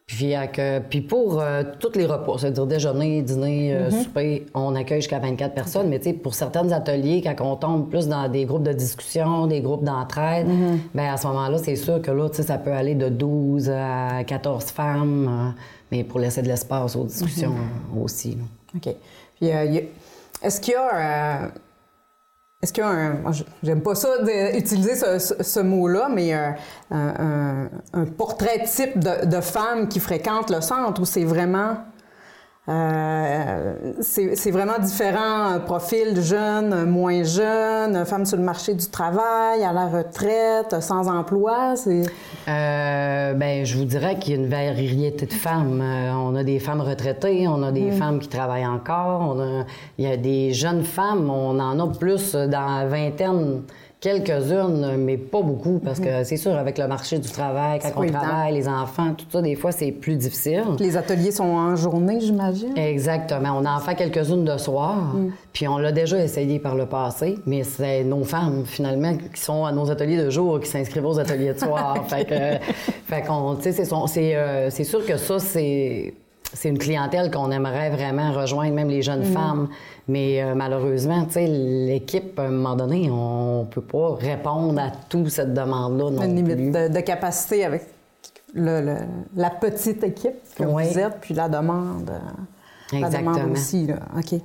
Puis, 0.07 0.33
euh, 0.35 0.79
pour 1.09 1.41
euh, 1.41 1.63
tous 1.81 1.91
les 1.95 2.05
repas, 2.05 2.37
c'est-à-dire 2.39 2.65
déjeuner, 2.65 3.21
dîner, 3.21 3.73
euh, 3.73 3.89
Mm-hmm. 3.89 4.03
souper, 4.03 4.45
on 4.53 4.73
accueille 4.73 5.01
jusqu'à 5.01 5.19
24 5.19 5.53
personnes. 5.53 5.89
Mais 5.89 5.99
tu 5.99 6.05
sais, 6.05 6.13
pour 6.13 6.33
certains 6.33 6.71
ateliers, 6.71 7.21
quand 7.21 7.35
on 7.45 7.55
tombe 7.57 7.89
plus 7.89 8.07
dans 8.07 8.29
des 8.29 8.45
groupes 8.45 8.63
de 8.63 8.71
discussion, 8.71 9.47
des 9.47 9.59
groupes 9.59 9.83
d'entraide, 9.83 10.47
Mm-hmm. 10.47 10.77
ben 10.95 11.13
à 11.13 11.17
ce 11.17 11.27
moment-là, 11.27 11.57
c'est 11.57 11.75
sûr 11.75 12.01
que 12.01 12.09
là, 12.11 12.29
tu 12.29 12.37
sais, 12.37 12.43
ça 12.43 12.57
peut 12.57 12.71
aller 12.71 12.95
de 12.95 13.09
12 13.09 13.69
à 13.69 14.23
14 14.25 14.65
femmes, 14.65 15.27
euh, 15.29 15.61
mais 15.91 16.05
pour 16.05 16.19
laisser 16.21 16.41
de 16.41 16.47
l'espace 16.47 16.95
aux 16.95 17.03
discussions 17.03 17.51
euh, 17.51 18.01
aussi. 18.03 18.31
là. 18.35 18.43
OK. 18.77 18.95
Puis, 19.35 19.51
euh, 19.51 19.81
est-ce 20.41 20.61
qu'il 20.61 20.73
y 20.73 20.77
a. 20.77 21.51
est-ce 22.61 22.73
qu'il 22.73 22.83
y 22.83 22.87
a 22.87 22.89
un. 22.89 23.31
J'aime 23.61 23.81
pas 23.81 23.93
ça 23.93 24.09
d'utiliser 24.23 24.95
ce, 24.95 25.59
mot-là, 25.59 26.09
mais 26.09 26.33
euh, 26.33 26.49
un, 26.91 28.05
portrait 28.05 28.63
type 28.65 28.97
de, 28.99 29.25
de 29.25 29.41
femme 29.41 29.87
qui 29.87 29.99
fréquente 29.99 30.49
le 30.49 30.61
centre 30.61 30.99
où 31.01 31.05
c'est 31.05 31.23
vraiment 31.23 31.77
euh, 32.69 33.66
c'est 34.01 34.51
vraiment 34.51 34.79
différent, 34.79 35.59
profil 35.65 36.21
jeune, 36.21 36.85
moins 36.85 37.23
jeune, 37.23 38.05
femme 38.05 38.25
sur 38.25 38.37
le 38.37 38.43
marché 38.43 38.73
du 38.73 38.85
travail, 38.87 39.63
à 39.63 39.73
la 39.73 39.87
retraite, 39.87 40.81
sans 40.81 41.07
emploi. 41.07 41.75
Euh, 42.47 43.33
ben, 43.33 43.65
je 43.65 43.77
vous 43.77 43.85
dirais 43.85 44.17
qu'il 44.19 44.33
y 44.33 44.37
a 44.37 44.39
une 44.39 44.49
variété 44.49 45.25
de 45.25 45.33
femmes. 45.33 45.81
Euh, 45.81 46.11
on 46.13 46.35
a 46.35 46.43
des 46.43 46.59
femmes 46.59 46.81
retraitées, 46.81 47.47
on 47.47 47.63
a 47.63 47.71
des 47.71 47.91
mm. 47.91 47.97
femmes 47.97 48.19
qui 48.19 48.27
travaillent 48.27 48.67
encore, 48.67 49.21
on 49.21 49.39
a, 49.39 49.65
il 49.97 50.05
y 50.05 50.11
a 50.11 50.17
des 50.17 50.53
jeunes 50.53 50.83
femmes, 50.83 51.29
on 51.29 51.59
en 51.59 51.79
a 51.79 51.87
plus 51.87 52.33
dans 52.33 52.77
la 52.77 52.85
vingtaine 52.85 53.63
Quelques-unes, 53.99 54.95
mais 54.97 55.17
pas 55.17 55.41
beaucoup, 55.41 55.79
parce 55.83 55.99
que 55.99 56.23
c'est 56.23 56.37
sûr, 56.37 56.51
avec 56.51 56.77
le 56.77 56.87
marché 56.87 57.17
du 57.17 57.29
travail, 57.29 57.79
quand 57.79 57.91
on 57.95 58.05
travaille, 58.05 58.53
les 58.53 58.67
enfants, 58.67 59.15
tout 59.17 59.25
ça, 59.31 59.41
des 59.41 59.55
fois, 59.55 59.71
c'est 59.71 59.91
plus 59.91 60.15
difficile. 60.15 60.63
Les 60.79 60.97
ateliers 60.97 61.31
sont 61.31 61.45
en 61.45 61.75
journée, 61.75 62.19
j'imagine? 62.19 62.77
Exactement. 62.77 63.57
On 63.57 63.65
en 63.65 63.79
fait 63.79 63.95
quelques-unes 63.95 64.45
de 64.45 64.57
soir, 64.57 65.15
mm. 65.15 65.31
puis 65.51 65.67
on 65.67 65.79
l'a 65.79 65.91
déjà 65.91 66.23
essayé 66.23 66.59
par 66.59 66.75
le 66.75 66.85
passé, 66.85 67.39
mais 67.47 67.63
c'est 67.63 68.03
nos 68.03 68.23
femmes, 68.23 68.65
finalement, 68.65 69.17
qui 69.33 69.41
sont 69.41 69.65
à 69.65 69.71
nos 69.71 69.89
ateliers 69.89 70.23
de 70.23 70.29
jour, 70.29 70.59
qui 70.59 70.69
s'inscrivent 70.69 71.05
aux 71.05 71.17
ateliers 71.17 71.53
de 71.53 71.59
soir. 71.59 71.97
fait 72.07 72.25
que, 72.25 72.65
fait 73.05 73.23
qu'on, 73.23 73.55
tu 73.55 73.73
sais, 73.73 73.83
c'est, 73.83 74.35
euh, 74.35 74.69
c'est 74.69 74.83
sûr 74.83 75.03
que 75.03 75.17
ça, 75.17 75.39
c'est 75.39 76.13
c'est 76.53 76.69
une 76.69 76.77
clientèle 76.77 77.31
qu'on 77.31 77.51
aimerait 77.51 77.89
vraiment 77.89 78.31
rejoindre, 78.31 78.73
même 78.73 78.89
les 78.89 79.01
jeunes 79.01 79.29
mm. 79.29 79.33
femmes. 79.33 79.67
Mais 80.07 80.41
euh, 80.41 80.55
malheureusement, 80.55 81.25
tu 81.25 81.33
sais, 81.33 81.47
l'équipe, 81.47 82.39
à 82.39 82.43
un 82.43 82.49
moment 82.49 82.75
donné, 82.75 83.09
on 83.11 83.67
peut 83.69 83.81
pas 83.81 84.15
répondre 84.15 84.79
à 84.79 84.91
toute 85.09 85.29
cette 85.29 85.53
demande-là 85.53 86.11
non 86.11 86.23
Une 86.23 86.35
limite 86.35 86.71
De, 86.71 86.99
capacité 87.01 87.65
avec 87.65 87.87
la 88.53 89.49
petite 89.49 90.03
équipe 90.03 90.35
que 90.55 90.63
vous 90.63 90.79
êtes, 90.79 91.19
puis 91.21 91.33
la 91.33 91.49
demande. 91.49 92.11
Exactement. 92.93 93.31
La 93.31 93.37
demande 93.39 93.51
aussi, 93.51 93.87
là. 93.87 93.99
OK. 94.17 94.39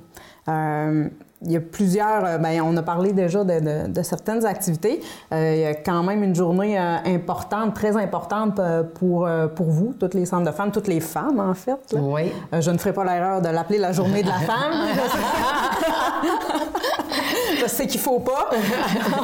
Euh, 0.49 1.09
il 1.45 1.51
y 1.51 1.57
a 1.57 1.59
plusieurs, 1.59 2.25
euh, 2.25 2.37
bien, 2.37 2.63
on 2.63 2.75
a 2.77 2.81
parlé 2.81 3.11
déjà 3.11 3.43
de, 3.43 4.01
certaines 4.03 4.45
activités. 4.45 5.01
Euh, 5.33 5.53
il 5.55 5.61
y 5.61 5.65
a 5.65 5.75
quand 5.75 6.03
même 6.03 6.23
une 6.23 6.35
journée 6.35 6.79
euh, 6.79 6.97
importante, 7.05 7.73
très 7.73 7.97
importante 7.97 8.59
pour, 8.95 9.27
pour 9.55 9.65
vous, 9.67 9.93
toutes 9.99 10.13
les 10.13 10.25
centres 10.25 10.49
de 10.49 10.55
femmes, 10.55 10.71
toutes 10.71 10.87
les 10.87 10.99
femmes 10.99 11.39
en 11.39 11.53
fait. 11.53 11.95
Oui. 11.97 12.31
je 12.51 12.71
ne 12.71 12.77
ferai 12.77 12.93
pas 12.93 13.03
l'erreur 13.03 13.41
de 13.41 13.49
l'appeler 13.49 13.79
la 13.79 13.91
journée 13.91 14.21
de 14.23 14.27
la 14.27 14.39
femme. 14.39 14.87
je 17.61 17.67
sais 17.67 17.87
qu'il 17.87 17.99
ne 17.99 18.03
faut 18.03 18.19
pas. 18.19 18.49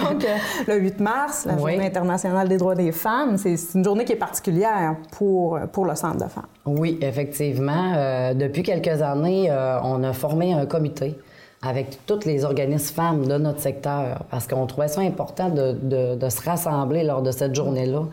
Donc, 0.09 0.25
le 0.67 0.75
8 0.77 0.99
mars, 0.99 1.45
la 1.45 1.57
Journée 1.57 1.85
internationale 1.85 2.47
des 2.47 2.57
droits 2.57 2.75
des 2.75 2.91
femmes, 2.91 3.37
c'est 3.37 3.55
une 3.75 3.83
journée 3.83 4.05
qui 4.05 4.13
est 4.13 4.17
particulière 4.17 4.95
pour, 5.11 5.59
pour 5.71 5.85
le 5.85 5.95
centre 5.95 6.17
de 6.17 6.29
femmes. 6.29 6.47
Oui, 6.65 6.97
effectivement. 7.01 8.33
depuis 8.35 8.63
quelques 8.63 9.01
années, 9.01 9.51
on 9.83 10.03
a 10.03 10.13
formé 10.13 10.53
un 10.53 10.65
comité 10.65 11.17
avec 11.61 12.05
tous 12.05 12.25
les 12.25 12.45
organismes 12.45 12.93
femmes 12.93 13.27
de 13.27 13.37
notre 13.37 13.59
secteur, 13.59 14.23
parce 14.31 14.47
qu'on 14.47 14.65
trouvait 14.65 14.87
ça 14.87 15.01
important 15.01 15.49
de, 15.49 16.15
de, 16.15 16.29
se 16.29 16.41
rassembler 16.41 17.03
lors 17.03 17.21
de 17.21 17.31
cette 17.31 17.53
journée-là. 17.53 18.03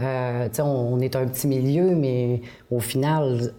Euh, 0.00 0.48
on, 0.58 0.62
on, 0.62 1.00
est 1.00 1.16
un 1.16 1.26
petit 1.26 1.46
milieu, 1.46 1.94
mais 1.94 2.42
au 2.70 2.80
final, 2.80 3.52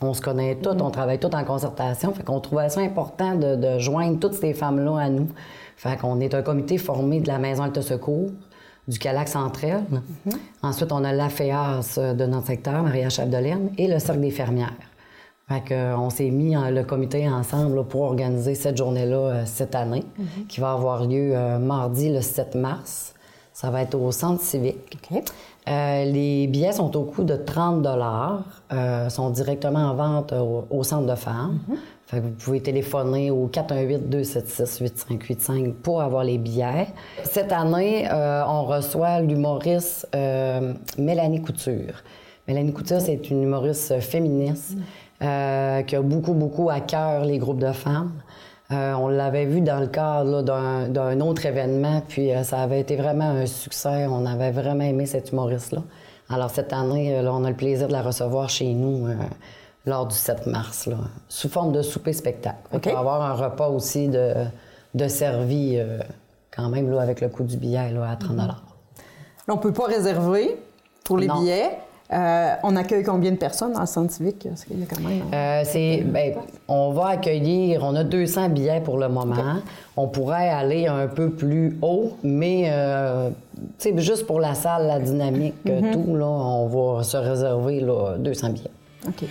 on 0.00 0.14
se 0.14 0.20
connaît 0.20 0.56
toutes, 0.56 0.80
on 0.80 0.90
travaille 0.90 1.18
toutes 1.18 1.34
en 1.34 1.44
concertation. 1.44 2.12
Fait 2.12 2.22
qu'on 2.22 2.40
trouvait 2.40 2.68
ça 2.68 2.80
important 2.80 3.34
de, 3.34 3.56
de 3.56 3.78
joindre 3.78 4.20
toutes 4.20 4.34
ces 4.34 4.54
femmes-là 4.54 4.98
à 4.98 5.08
nous. 5.08 5.28
Fait 5.76 5.98
qu'on 5.98 6.20
est 6.20 6.34
un 6.34 6.42
comité 6.42 6.78
formé 6.78 7.20
de 7.20 7.28
la 7.28 7.38
Maison 7.38 7.68
de 7.68 7.80
Secours, 7.80 8.30
du 8.86 8.98
Calac 8.98 9.28
Central. 9.28 9.82
Mm-hmm. 9.90 10.36
Ensuite, 10.62 10.92
on 10.92 11.02
a 11.02 11.12
l'AFEAS 11.12 11.98
de 12.14 12.26
notre 12.26 12.46
secteur, 12.46 12.82
Maria 12.82 13.08
Chapdelaine, 13.08 13.70
et 13.78 13.88
le 13.88 13.98
Cercle 13.98 14.20
des 14.20 14.30
fermières. 14.30 14.72
Fait 15.48 15.72
on 15.96 16.10
s'est 16.10 16.30
mis 16.30 16.56
le 16.56 16.82
comité 16.82 17.28
ensemble 17.28 17.84
pour 17.84 18.00
organiser 18.00 18.56
cette 18.56 18.76
journée-là 18.76 19.16
euh, 19.16 19.44
cette 19.46 19.76
année, 19.76 20.02
mhm. 20.18 20.46
qui 20.48 20.60
va 20.60 20.72
avoir 20.72 21.04
lieu 21.04 21.36
euh, 21.36 21.60
mardi 21.60 22.12
le 22.12 22.20
7 22.20 22.56
mars. 22.56 23.14
Ça 23.52 23.70
va 23.70 23.82
être 23.82 23.94
au 23.94 24.10
centre 24.10 24.42
civique. 24.42 24.98
Euh, 25.68 26.04
les 26.04 26.48
billets 26.48 26.72
sont 26.72 26.96
au 26.96 27.04
coût 27.04 27.22
de 27.22 27.36
30 27.36 27.80
dollars, 27.80 28.42
sont 29.08 29.30
directement 29.30 29.90
en 29.90 29.94
vente 29.94 30.34
au, 30.68 30.82
centre 30.82 31.06
de 31.06 31.14
femmes. 31.14 31.60
Mhm. 31.68 31.76
Fait 32.06 32.18
vous 32.20 32.30
pouvez 32.30 32.60
téléphoner 32.60 33.30
au 33.30 33.46
418-276-8585 33.46 35.74
pour 35.74 36.02
avoir 36.02 36.24
les 36.24 36.38
billets. 36.38 36.88
Cette 37.22 37.52
année, 37.52 38.08
on 38.12 38.64
reçoit 38.64 39.20
l'humoriste 39.20 40.08
Mélanie 40.98 41.40
Couture. 41.40 42.02
Mélanie 42.46 42.72
Couture, 42.72 43.00
c'est 43.00 43.30
une 43.30 43.44
humoriste 43.44 44.00
féministe. 44.00 44.76
Euh, 45.22 45.82
qui 45.82 45.96
a 45.96 46.02
beaucoup, 46.02 46.34
beaucoup 46.34 46.68
à 46.68 46.80
cœur 46.80 47.24
les 47.24 47.38
groupes 47.38 47.58
de 47.58 47.72
femmes. 47.72 48.12
Euh, 48.70 48.92
on 48.94 49.08
l'avait 49.08 49.46
vu 49.46 49.62
dans 49.62 49.80
le 49.80 49.86
cadre 49.86 50.42
d'un 50.42 51.20
autre 51.20 51.46
événement, 51.46 52.02
puis 52.06 52.32
euh, 52.32 52.42
ça 52.42 52.60
avait 52.60 52.80
été 52.80 52.96
vraiment 52.96 53.30
un 53.30 53.46
succès. 53.46 54.06
On 54.10 54.26
avait 54.26 54.50
vraiment 54.50 54.84
aimé 54.84 55.06
cette 55.06 55.32
humoriste-là. 55.32 55.82
Alors 56.28 56.50
cette 56.50 56.72
année, 56.72 57.18
on 57.26 57.44
a 57.44 57.48
le 57.48 57.56
plaisir 57.56 57.88
de 57.88 57.92
la 57.92 58.02
recevoir 58.02 58.50
chez 58.50 58.74
nous 58.74 59.08
lors 59.86 60.06
du 60.06 60.14
7 60.16 60.48
mars, 60.48 60.88
sous 61.28 61.48
forme 61.48 61.72
de 61.72 61.80
souper-spectacle. 61.80 62.58
On 62.72 62.78
va 62.78 62.98
avoir 62.98 63.22
un 63.22 63.34
repas 63.34 63.68
aussi 63.68 64.08
de, 64.08 64.34
de 64.94 65.08
servi, 65.08 65.78
quand 66.54 66.68
même, 66.68 66.90
là, 66.90 67.00
avec 67.00 67.20
le 67.20 67.28
coût 67.28 67.44
du 67.44 67.56
billet 67.56 67.92
là, 67.92 68.10
à 68.10 68.16
30 68.16 68.36
On 69.46 69.54
ne 69.54 69.60
peut 69.60 69.72
pas 69.72 69.84
réserver 69.84 70.60
pour 71.04 71.16
les 71.16 71.28
billets. 71.28 71.78
Euh, 72.12 72.54
on 72.62 72.76
accueille 72.76 73.02
combien 73.02 73.32
de 73.32 73.36
personnes 73.36 73.76
y 74.80 74.82
a 74.84 74.86
quand 74.86 75.00
même... 75.00 75.22
Euh, 75.32 75.62
c'est, 75.64 76.02
ben, 76.04 76.34
on 76.68 76.92
va 76.92 77.08
accueillir, 77.08 77.82
on 77.82 77.96
a 77.96 78.04
200 78.04 78.50
billets 78.50 78.80
pour 78.80 78.98
le 78.98 79.08
moment. 79.08 79.56
On 79.96 80.06
pourrait 80.06 80.48
aller 80.48 80.86
un 80.86 81.08
peu 81.08 81.30
plus 81.30 81.76
haut, 81.82 82.16
mais 82.22 82.68
euh, 82.70 83.30
juste 83.96 84.26
pour 84.26 84.38
la 84.38 84.54
salle, 84.54 84.86
la 84.86 85.00
dynamique, 85.00 85.54
mm-hmm. 85.64 85.92
tout, 85.92 86.16
là, 86.16 86.26
on 86.26 86.66
va 86.66 87.02
se 87.02 87.16
réserver 87.16 87.80
là, 87.80 88.16
200 88.18 88.50
billets. 88.50 88.70
OK. 89.08 89.24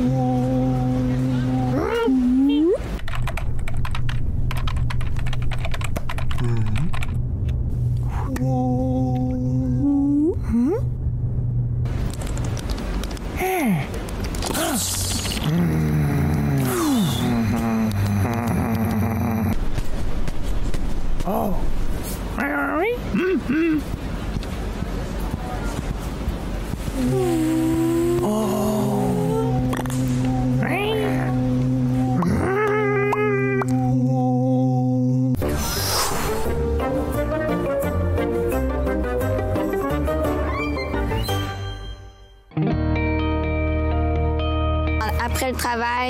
Oh. 0.00 0.37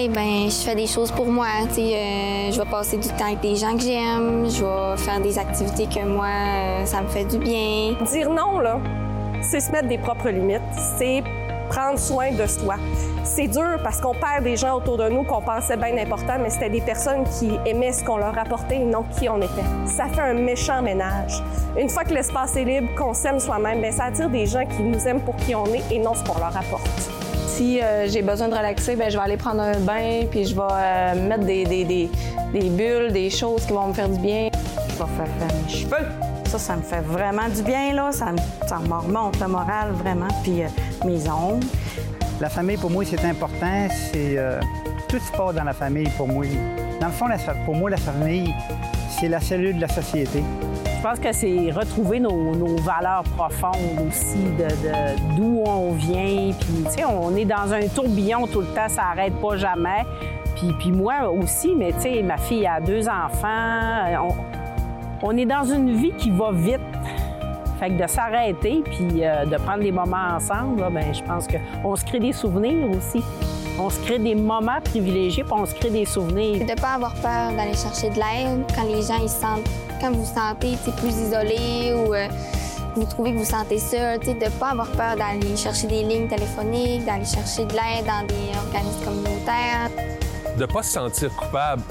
Ben, 0.08 0.50
je 0.50 0.64
fais 0.64 0.74
des 0.74 0.86
choses 0.86 1.10
pour 1.10 1.26
moi. 1.26 1.46
Euh, 1.46 2.52
je 2.52 2.58
vais 2.58 2.70
passer 2.70 2.96
du 2.96 3.08
temps 3.08 3.26
avec 3.26 3.40
des 3.40 3.56
gens 3.56 3.76
que 3.76 3.82
j'aime, 3.82 4.48
je 4.48 4.64
vais 4.64 4.96
faire 4.96 5.20
des 5.20 5.38
activités 5.38 5.86
que 5.86 6.04
moi, 6.06 6.26
euh, 6.26 6.84
ça 6.84 7.02
me 7.02 7.08
fait 7.08 7.24
du 7.24 7.38
bien. 7.38 7.94
Dire 8.10 8.30
non, 8.30 8.58
là, 8.60 8.78
c'est 9.42 9.60
se 9.60 9.70
mettre 9.70 9.88
des 9.88 9.98
propres 9.98 10.28
limites. 10.28 10.60
C'est 10.98 11.22
prendre 11.68 11.98
soin 11.98 12.32
de 12.32 12.46
soi. 12.46 12.76
C'est 13.24 13.48
dur 13.48 13.78
parce 13.82 14.00
qu'on 14.00 14.14
perd 14.14 14.44
des 14.44 14.56
gens 14.56 14.76
autour 14.76 14.96
de 14.96 15.08
nous 15.08 15.22
qu'on 15.22 15.42
pensait 15.42 15.76
bien 15.76 15.96
importants, 15.98 16.38
mais 16.40 16.50
c'était 16.50 16.70
des 16.70 16.80
personnes 16.80 17.24
qui 17.38 17.50
aimaient 17.66 17.92
ce 17.92 18.02
qu'on 18.02 18.16
leur 18.16 18.36
apportait 18.38 18.76
et 18.76 18.84
non 18.84 19.04
qui 19.18 19.28
on 19.28 19.38
était. 19.38 19.64
Ça 19.86 20.06
fait 20.06 20.20
un 20.20 20.34
méchant 20.34 20.80
ménage. 20.82 21.42
Une 21.78 21.90
fois 21.90 22.04
que 22.04 22.14
l'espace 22.14 22.56
est 22.56 22.64
libre, 22.64 22.88
qu'on 22.96 23.12
s'aime 23.12 23.38
soi-même, 23.38 23.80
bien, 23.80 23.92
ça 23.92 24.04
attire 24.04 24.30
des 24.30 24.46
gens 24.46 24.64
qui 24.64 24.82
nous 24.82 25.06
aiment 25.06 25.20
pour 25.20 25.36
qui 25.36 25.54
on 25.54 25.66
est 25.66 25.82
et 25.90 25.98
non 25.98 26.14
ce 26.14 26.24
qu'on 26.24 26.38
leur 26.38 26.56
apporte. 26.56 27.17
Si 27.58 27.80
euh, 27.82 28.06
j'ai 28.08 28.22
besoin 28.22 28.46
de 28.48 28.54
relaxer, 28.54 28.94
ben, 28.94 29.10
je 29.10 29.16
vais 29.18 29.24
aller 29.24 29.36
prendre 29.36 29.60
un 29.62 29.78
bain, 29.80 30.22
puis 30.30 30.44
je 30.46 30.54
vais 30.54 30.60
euh, 30.70 31.28
mettre 31.28 31.44
des, 31.44 31.64
des, 31.64 31.84
des, 31.84 32.08
des 32.52 32.68
bulles, 32.70 33.12
des 33.12 33.30
choses 33.30 33.66
qui 33.66 33.72
vont 33.72 33.88
me 33.88 33.92
faire 33.92 34.08
du 34.08 34.20
bien. 34.20 34.48
Je 34.88 34.92
vais 34.92 34.98
faire 34.98 35.28
faire 35.38 35.56
mes 35.64 35.68
cheveux. 35.68 36.06
Ça, 36.46 36.58
ça 36.58 36.76
me 36.76 36.82
fait 36.82 37.00
vraiment 37.00 37.48
du 37.48 37.62
bien, 37.62 37.92
là. 37.94 38.12
Ça 38.12 38.26
me, 38.32 38.38
ça 38.68 38.78
me 38.78 38.94
remonte 38.94 39.40
le 39.40 39.48
moral, 39.48 39.90
vraiment. 39.92 40.28
Puis 40.44 40.62
euh, 40.62 40.68
mes 41.04 41.28
ongles. 41.28 41.66
La 42.40 42.48
famille, 42.48 42.76
pour 42.76 42.90
moi, 42.90 43.02
c'est 43.04 43.24
important. 43.24 43.88
C'est 44.12 44.38
euh, 44.38 44.60
tout 45.08 45.18
se 45.18 45.32
passe 45.36 45.54
dans 45.56 45.64
la 45.64 45.72
famille 45.72 46.08
pour 46.16 46.28
moi. 46.28 46.44
Dans 47.00 47.08
le 47.08 47.12
fond, 47.12 47.26
la- 47.26 47.36
pour 47.64 47.74
moi, 47.74 47.90
la 47.90 47.96
famille, 47.96 48.54
c'est 49.18 49.28
la 49.28 49.40
cellule 49.40 49.74
de 49.76 49.80
la 49.80 49.88
société. 49.88 50.44
Je 50.98 51.02
pense 51.04 51.20
que 51.20 51.32
c'est 51.32 51.70
retrouver 51.70 52.18
nos, 52.18 52.76
valeurs 52.78 53.22
profondes 53.36 54.08
aussi, 54.08 54.42
de, 54.58 55.36
d'où 55.36 55.62
on 55.64 55.92
vient. 55.92 56.50
Puis, 56.58 56.82
tu 56.86 56.90
sais, 56.90 57.04
on 57.04 57.36
est 57.36 57.44
dans 57.44 57.72
un 57.72 57.86
tourbillon 57.86 58.48
tout 58.48 58.62
le 58.62 58.66
temps, 58.66 58.88
ça 58.88 59.02
n'arrête 59.02 59.34
pas 59.40 59.56
jamais. 59.56 60.04
Puis, 60.56 60.72
puis 60.76 60.90
moi 60.90 61.30
aussi, 61.30 61.72
mais 61.76 61.92
tu 61.92 62.00
sais, 62.00 62.22
ma 62.22 62.36
fille 62.36 62.66
a 62.66 62.80
deux 62.80 63.08
enfants. 63.08 63.46
Euh, 63.46 64.16
On, 65.22 65.36
est 65.36 65.46
dans 65.46 65.62
une 65.62 65.94
vie 65.94 66.12
qui 66.18 66.32
va 66.32 66.50
vite. 66.50 66.80
Fait 67.78 67.90
que 67.90 68.02
de 68.02 68.08
s'arrêter 68.08 68.82
puis 68.84 69.24
euh, 69.24 69.44
de 69.44 69.56
prendre 69.56 69.84
des 69.84 69.92
moments 69.92 70.34
ensemble, 70.34 70.84
ben, 70.90 71.14
je 71.14 71.22
pense 71.22 71.46
qu'on 71.46 71.94
se 71.94 72.04
crée 72.04 72.18
des 72.18 72.32
souvenirs 72.32 72.90
aussi. 72.90 73.22
On 73.80 73.90
se 73.90 74.00
crée 74.00 74.18
des 74.18 74.34
moments 74.34 74.80
privilégiés, 74.82 75.44
puis 75.44 75.52
on 75.56 75.64
se 75.64 75.74
crée 75.74 75.90
des 75.90 76.04
souvenirs. 76.04 76.58
De 76.58 76.70
ne 76.70 76.74
pas 76.74 76.94
avoir 76.94 77.14
peur 77.14 77.52
d'aller 77.56 77.74
chercher 77.74 78.10
de 78.10 78.16
l'aide 78.16 78.64
quand 78.74 78.82
les 78.82 79.02
gens 79.02 79.22
ils 79.22 79.28
se 79.28 79.40
sentent, 79.40 79.68
quand 80.00 80.10
vous 80.10 80.24
vous 80.24 80.34
sentez 80.34 80.76
plus 80.96 81.10
isolé 81.10 81.94
ou 81.94 82.12
euh, 82.12 82.26
vous 82.96 83.04
trouvez 83.04 83.30
que 83.30 83.36
vous 83.36 83.44
vous 83.44 83.50
sentez 83.50 83.78
seul, 83.78 84.18
de 84.18 84.30
ne 84.30 84.50
pas 84.58 84.70
avoir 84.70 84.90
peur 84.90 85.14
d'aller 85.16 85.56
chercher 85.56 85.86
des 85.86 86.02
lignes 86.02 86.26
téléphoniques, 86.26 87.04
d'aller 87.04 87.24
chercher 87.24 87.66
de 87.66 87.72
l'aide 87.72 88.04
dans 88.04 88.26
des 88.26 88.58
organismes 88.58 89.04
communautaires. 89.04 89.90
de 90.58 90.66
pas 90.66 90.82
se 90.82 90.92
sentir 90.94 91.32
coupable 91.36 91.82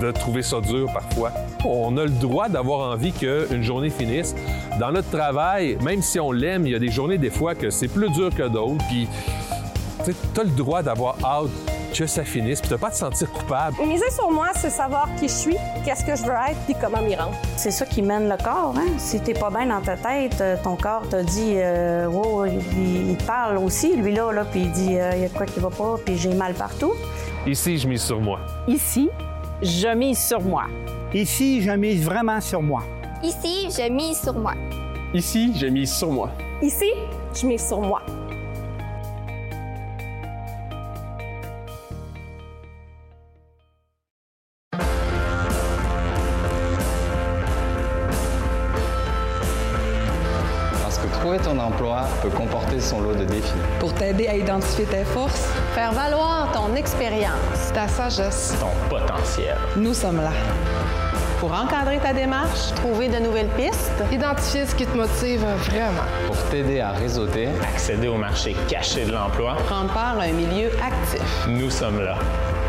de 0.00 0.10
trouver 0.10 0.42
ça 0.42 0.60
dur 0.60 0.88
parfois. 0.92 1.32
On 1.64 1.96
a 1.96 2.04
le 2.04 2.10
droit 2.10 2.48
d'avoir 2.48 2.92
envie 2.92 3.12
qu'une 3.12 3.62
journée 3.62 3.90
finisse. 3.90 4.34
Dans 4.78 4.92
notre 4.92 5.10
travail, 5.10 5.78
même 5.82 6.02
si 6.02 6.18
on 6.20 6.32
l'aime, 6.32 6.66
il 6.66 6.72
y 6.72 6.74
a 6.74 6.78
des 6.78 6.90
journées 6.90 7.18
des 7.18 7.30
fois 7.30 7.54
que 7.54 7.70
c'est 7.70 7.88
plus 7.88 8.10
dur 8.10 8.34
que 8.34 8.48
d'autres. 8.48 8.84
Puis, 8.88 9.08
tu 10.12 10.40
as 10.40 10.44
le 10.44 10.50
droit 10.50 10.82
d'avoir 10.82 11.16
hâte 11.24 11.50
que 11.94 12.06
ça 12.06 12.24
finisse, 12.24 12.60
puis 12.60 12.70
de 12.70 12.76
pas 12.76 12.90
te 12.90 12.96
sentir 12.96 13.30
coupable. 13.30 13.76
Miser 13.86 14.10
sur 14.10 14.30
moi, 14.30 14.48
c'est 14.56 14.70
savoir 14.70 15.08
qui 15.16 15.28
je 15.28 15.32
suis, 15.32 15.56
qu'est-ce 15.84 16.04
que 16.04 16.16
je 16.16 16.22
veux 16.22 16.32
être, 16.32 16.58
puis 16.66 16.74
comment 16.80 17.00
m'y 17.00 17.14
rendre. 17.14 17.36
C'est 17.56 17.70
ça 17.70 17.86
qui 17.86 18.02
mène 18.02 18.28
le 18.28 18.36
corps. 18.36 18.74
Hein? 18.76 18.98
Si 18.98 19.20
t'es 19.20 19.34
pas 19.34 19.50
bien 19.50 19.66
dans 19.66 19.80
ta 19.80 19.96
tête, 19.96 20.40
euh, 20.40 20.56
ton 20.62 20.76
corps 20.76 21.08
te 21.08 21.22
dit, 21.22 21.54
euh, 21.54 22.08
oh, 22.12 22.44
il, 22.46 23.16
parle 23.26 23.58
aussi, 23.58 23.96
lui 23.96 24.12
là, 24.12 24.32
là 24.32 24.44
puis 24.44 24.62
il 24.62 24.72
dit, 24.72 24.98
euh, 24.98 25.12
il 25.14 25.22
y 25.22 25.24
a 25.24 25.28
de 25.28 25.34
quoi 25.34 25.46
qui 25.46 25.60
va 25.60 25.70
pas, 25.70 25.96
puis 26.04 26.16
j'ai 26.18 26.34
mal 26.34 26.54
partout. 26.54 26.94
Ici, 27.46 27.78
je 27.78 27.86
mise 27.86 28.02
sur 28.02 28.20
moi. 28.20 28.40
Ici, 28.66 29.08
je 29.62 29.94
mise 29.94 30.18
sur 30.18 30.40
moi. 30.40 30.64
Ici, 31.12 31.62
je 31.62 31.70
mise 31.70 32.04
vraiment 32.04 32.40
sur 32.40 32.60
moi. 32.60 32.82
Ici, 33.22 33.68
je 33.70 33.88
mise 33.88 34.20
sur 34.20 34.34
moi. 34.34 34.54
Ici, 35.14 35.52
j'ai 35.54 35.70
mis 35.70 35.86
sur 35.86 36.10
moi. 36.10 36.30
Ici, 36.60 36.90
je 37.34 37.46
mise 37.46 37.66
sur 37.66 37.80
moi. 37.80 38.02
Peut 52.24 52.30
comporter 52.36 52.80
son 52.80 53.02
lot 53.02 53.12
de 53.14 53.24
défis. 53.24 53.52
Pour 53.78 53.92
t'aider 53.94 54.28
à 54.28 54.34
identifier 54.36 54.84
tes 54.86 55.04
forces, 55.04 55.46
Faire 55.74 55.92
valoir 55.92 56.50
ton 56.52 56.74
expérience. 56.74 57.72
ta 57.74 57.86
sagesse, 57.86 58.54
Ton 58.60 58.70
potentiel. 58.88 59.56
nous 59.76 59.92
sommes 59.92 60.18
là. 60.22 60.30
Pour 61.40 61.52
encadrer 61.52 61.98
ta 61.98 62.12
démarche, 62.14 62.72
Trouver 62.76 63.08
de 63.08 63.18
nouvelles 63.18 63.48
pistes. 63.56 64.02
identifier 64.10 64.64
ce 64.64 64.74
qui 64.74 64.86
te 64.86 64.96
motive 64.96 65.44
vraiment, 65.68 66.04
Pour 66.26 66.36
t'aider 66.50 66.80
à 66.80 66.92
réseauter, 66.92 67.48
Accéder 67.74 68.08
au 68.08 68.16
marché 68.16 68.56
caché 68.68 69.04
de 69.04 69.12
l'emploi. 69.12 69.56
prendre 69.66 69.92
part 69.92 70.16
à 70.18 70.22
un 70.22 70.32
milieu 70.32 70.68
actif. 70.82 71.20
Nous 71.48 71.68
sommes 71.70 72.00
là. 72.00 72.16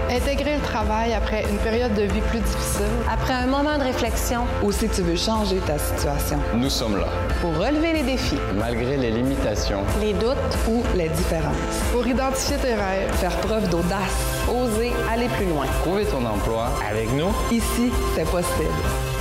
Intégrer 0.10 0.56
le 0.56 0.62
travail 0.62 1.13
après 1.13 1.44
une 1.50 1.58
période 1.58 1.94
de 1.96 2.04
vie 2.04 2.22
plus 2.22 2.39
difficile 2.39 2.86
Après 3.12 3.34
un 3.34 3.48
moment 3.48 3.78
de 3.78 3.84
réflexion, 3.84 4.41
ou 4.63 4.72
si 4.72 4.88
tu 4.88 5.02
veux 5.02 5.15
changer 5.15 5.58
ta 5.58 5.78
situation. 5.78 6.38
nous 6.54 6.70
sommes 6.70 6.98
là. 6.98 7.08
Pour 7.41 7.56
relever 7.58 7.94
les 7.94 8.04
défis 8.04 8.38
Malgré 8.58 8.98
les 8.98 9.12
limitations, 9.12 9.82
les 10.00 10.13
doutes, 10.13 10.38
ou 10.70 10.84
les 10.96 11.10
différences. 11.10 11.56
Pour 11.91 12.06
identifier 12.08 12.58
tes 12.58 12.76
rêves, 12.76 13.12
faire 13.13 13.36
preuve 13.38 13.68
d'audace, 13.70 14.46
oser 14.48 14.91
aller 15.12 15.28
plus 15.30 15.48
loin. 15.48 15.65
trouver 15.84 16.06
ton 16.06 16.26
emploi, 16.26 16.70
Avec 16.89 17.12
nous, 17.13 17.34
Ici, 17.52 17.91
c'est 18.15 18.30
possible. 18.30 19.14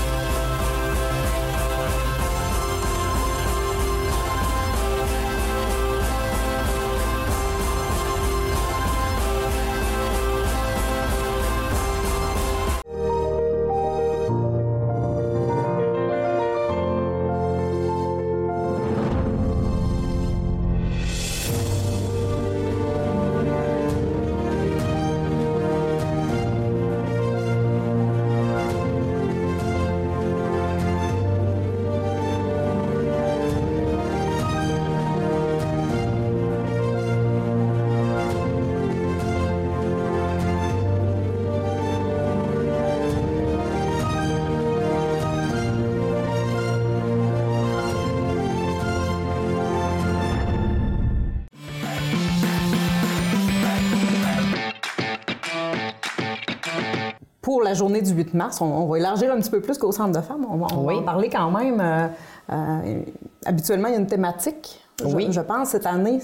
La 57.74 57.78
journée 57.78 58.02
du 58.02 58.12
8 58.12 58.34
mars, 58.34 58.60
on, 58.60 58.66
on 58.66 58.86
va 58.86 58.98
élargir 58.98 59.32
un 59.32 59.36
petit 59.40 59.50
peu 59.50 59.60
plus 59.60 59.76
qu'au 59.78 59.90
centre 59.90 60.12
de 60.18 60.24
femmes. 60.24 60.46
On 60.48 60.56
va, 60.56 60.66
on 60.76 60.82
va 60.84 60.94
en 60.94 61.02
parler 61.02 61.28
quand 61.28 61.50
même. 61.50 61.80
euh, 61.80 62.06
euh, 62.52 63.00
habituellement, 63.44 63.88
il 63.88 63.92
y 63.94 63.96
a 63.96 64.00
une 64.00 64.06
thématique, 64.06 64.80
je- 65.00 65.06
Oui. 65.14 65.26
je, 65.30 65.40
pense, 65.40 65.70
cette 65.70 65.86
année. 65.86 66.20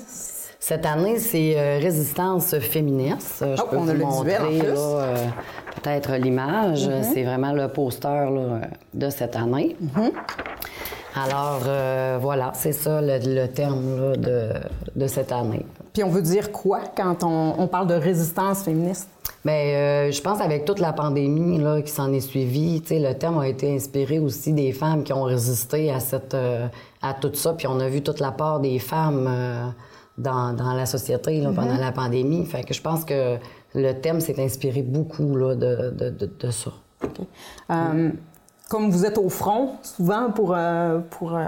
Cette 0.62 0.86
année, 0.86 1.18
c'est 1.18 1.54
euh, 1.56 1.78
résistance 1.80 2.56
féministe. 2.58 3.38
Je 3.56 3.60
Oh, 3.62 3.66
peux 3.68 3.76
on 3.78 3.88
a 3.88 3.94
le 3.94 3.98
montrer 4.00 4.36
visuel 4.38 4.42
en 4.42 4.58
plus. 4.60 4.74
là, 4.74 5.14
peut-être 5.82 6.12
l'image. 6.16 6.86
Mhm. 6.88 7.02
C'est 7.02 7.24
vraiment 7.24 7.52
le 7.52 7.66
poster 7.68 8.08
là, 8.30 8.60
de 8.94 9.10
cette 9.10 9.34
année. 9.36 9.76
Mhm. 9.80 10.10
Alors, 11.16 11.62
euh, 11.66 12.18
voilà, 12.20 12.52
c'est 12.54 12.72
ça 12.72 13.00
le, 13.00 13.18
le 13.24 13.46
terme 13.48 13.98
là, 14.00 14.16
de, 14.16 14.50
de 14.94 15.06
cette 15.08 15.32
année. 15.32 15.66
Puis 15.92 16.04
on 16.04 16.08
veut 16.10 16.22
dire 16.22 16.52
quoi 16.52 16.80
quand 16.96 17.24
on, 17.24 17.54
on 17.58 17.66
parle 17.66 17.88
de 17.88 17.94
résistance 17.94 18.62
féministe? 18.62 19.08
Bien, 19.44 19.54
euh, 19.54 20.10
je 20.10 20.20
pense 20.20 20.40
avec 20.40 20.66
toute 20.66 20.80
la 20.80 20.92
pandémie 20.92 21.58
là, 21.58 21.80
qui 21.80 21.90
s'en 21.90 22.12
est 22.12 22.20
suivie, 22.20 22.82
le 22.90 23.12
terme 23.14 23.38
a 23.38 23.48
été 23.48 23.74
inspiré 23.74 24.18
aussi 24.18 24.52
des 24.52 24.72
femmes 24.72 25.02
qui 25.02 25.14
ont 25.14 25.22
résisté 25.22 25.90
à, 25.90 25.98
cette, 25.98 26.34
euh, 26.34 26.66
à 27.00 27.14
tout 27.14 27.32
ça. 27.32 27.54
Puis 27.54 27.66
on 27.66 27.80
a 27.80 27.88
vu 27.88 28.02
toute 28.02 28.20
la 28.20 28.32
part 28.32 28.60
des 28.60 28.78
femmes 28.78 29.26
euh, 29.26 29.64
dans, 30.18 30.52
dans 30.52 30.74
la 30.74 30.84
société 30.84 31.40
là, 31.40 31.52
pendant 31.54 31.72
Mhm. 31.74 31.80
la 31.80 31.92
pandémie. 31.92 32.44
Fait 32.44 32.64
que 32.64 32.74
je 32.74 32.82
pense 32.82 33.04
que 33.06 33.38
le 33.74 33.92
thème 33.94 34.20
s'est 34.20 34.38
inspiré 34.42 34.82
beaucoup 34.82 35.34
là, 35.36 35.54
de, 35.54 35.90
de, 35.90 36.10
de, 36.10 36.30
de 36.38 36.50
ça. 36.50 36.72
Comme 38.68 38.90
vous 38.90 39.04
êtes 39.04 39.18
au 39.18 39.28
front, 39.30 39.72
souvent 39.82 40.30
pour, 40.30 40.54
euh, 40.54 40.98
pour 41.10 41.34
euh, 41.34 41.44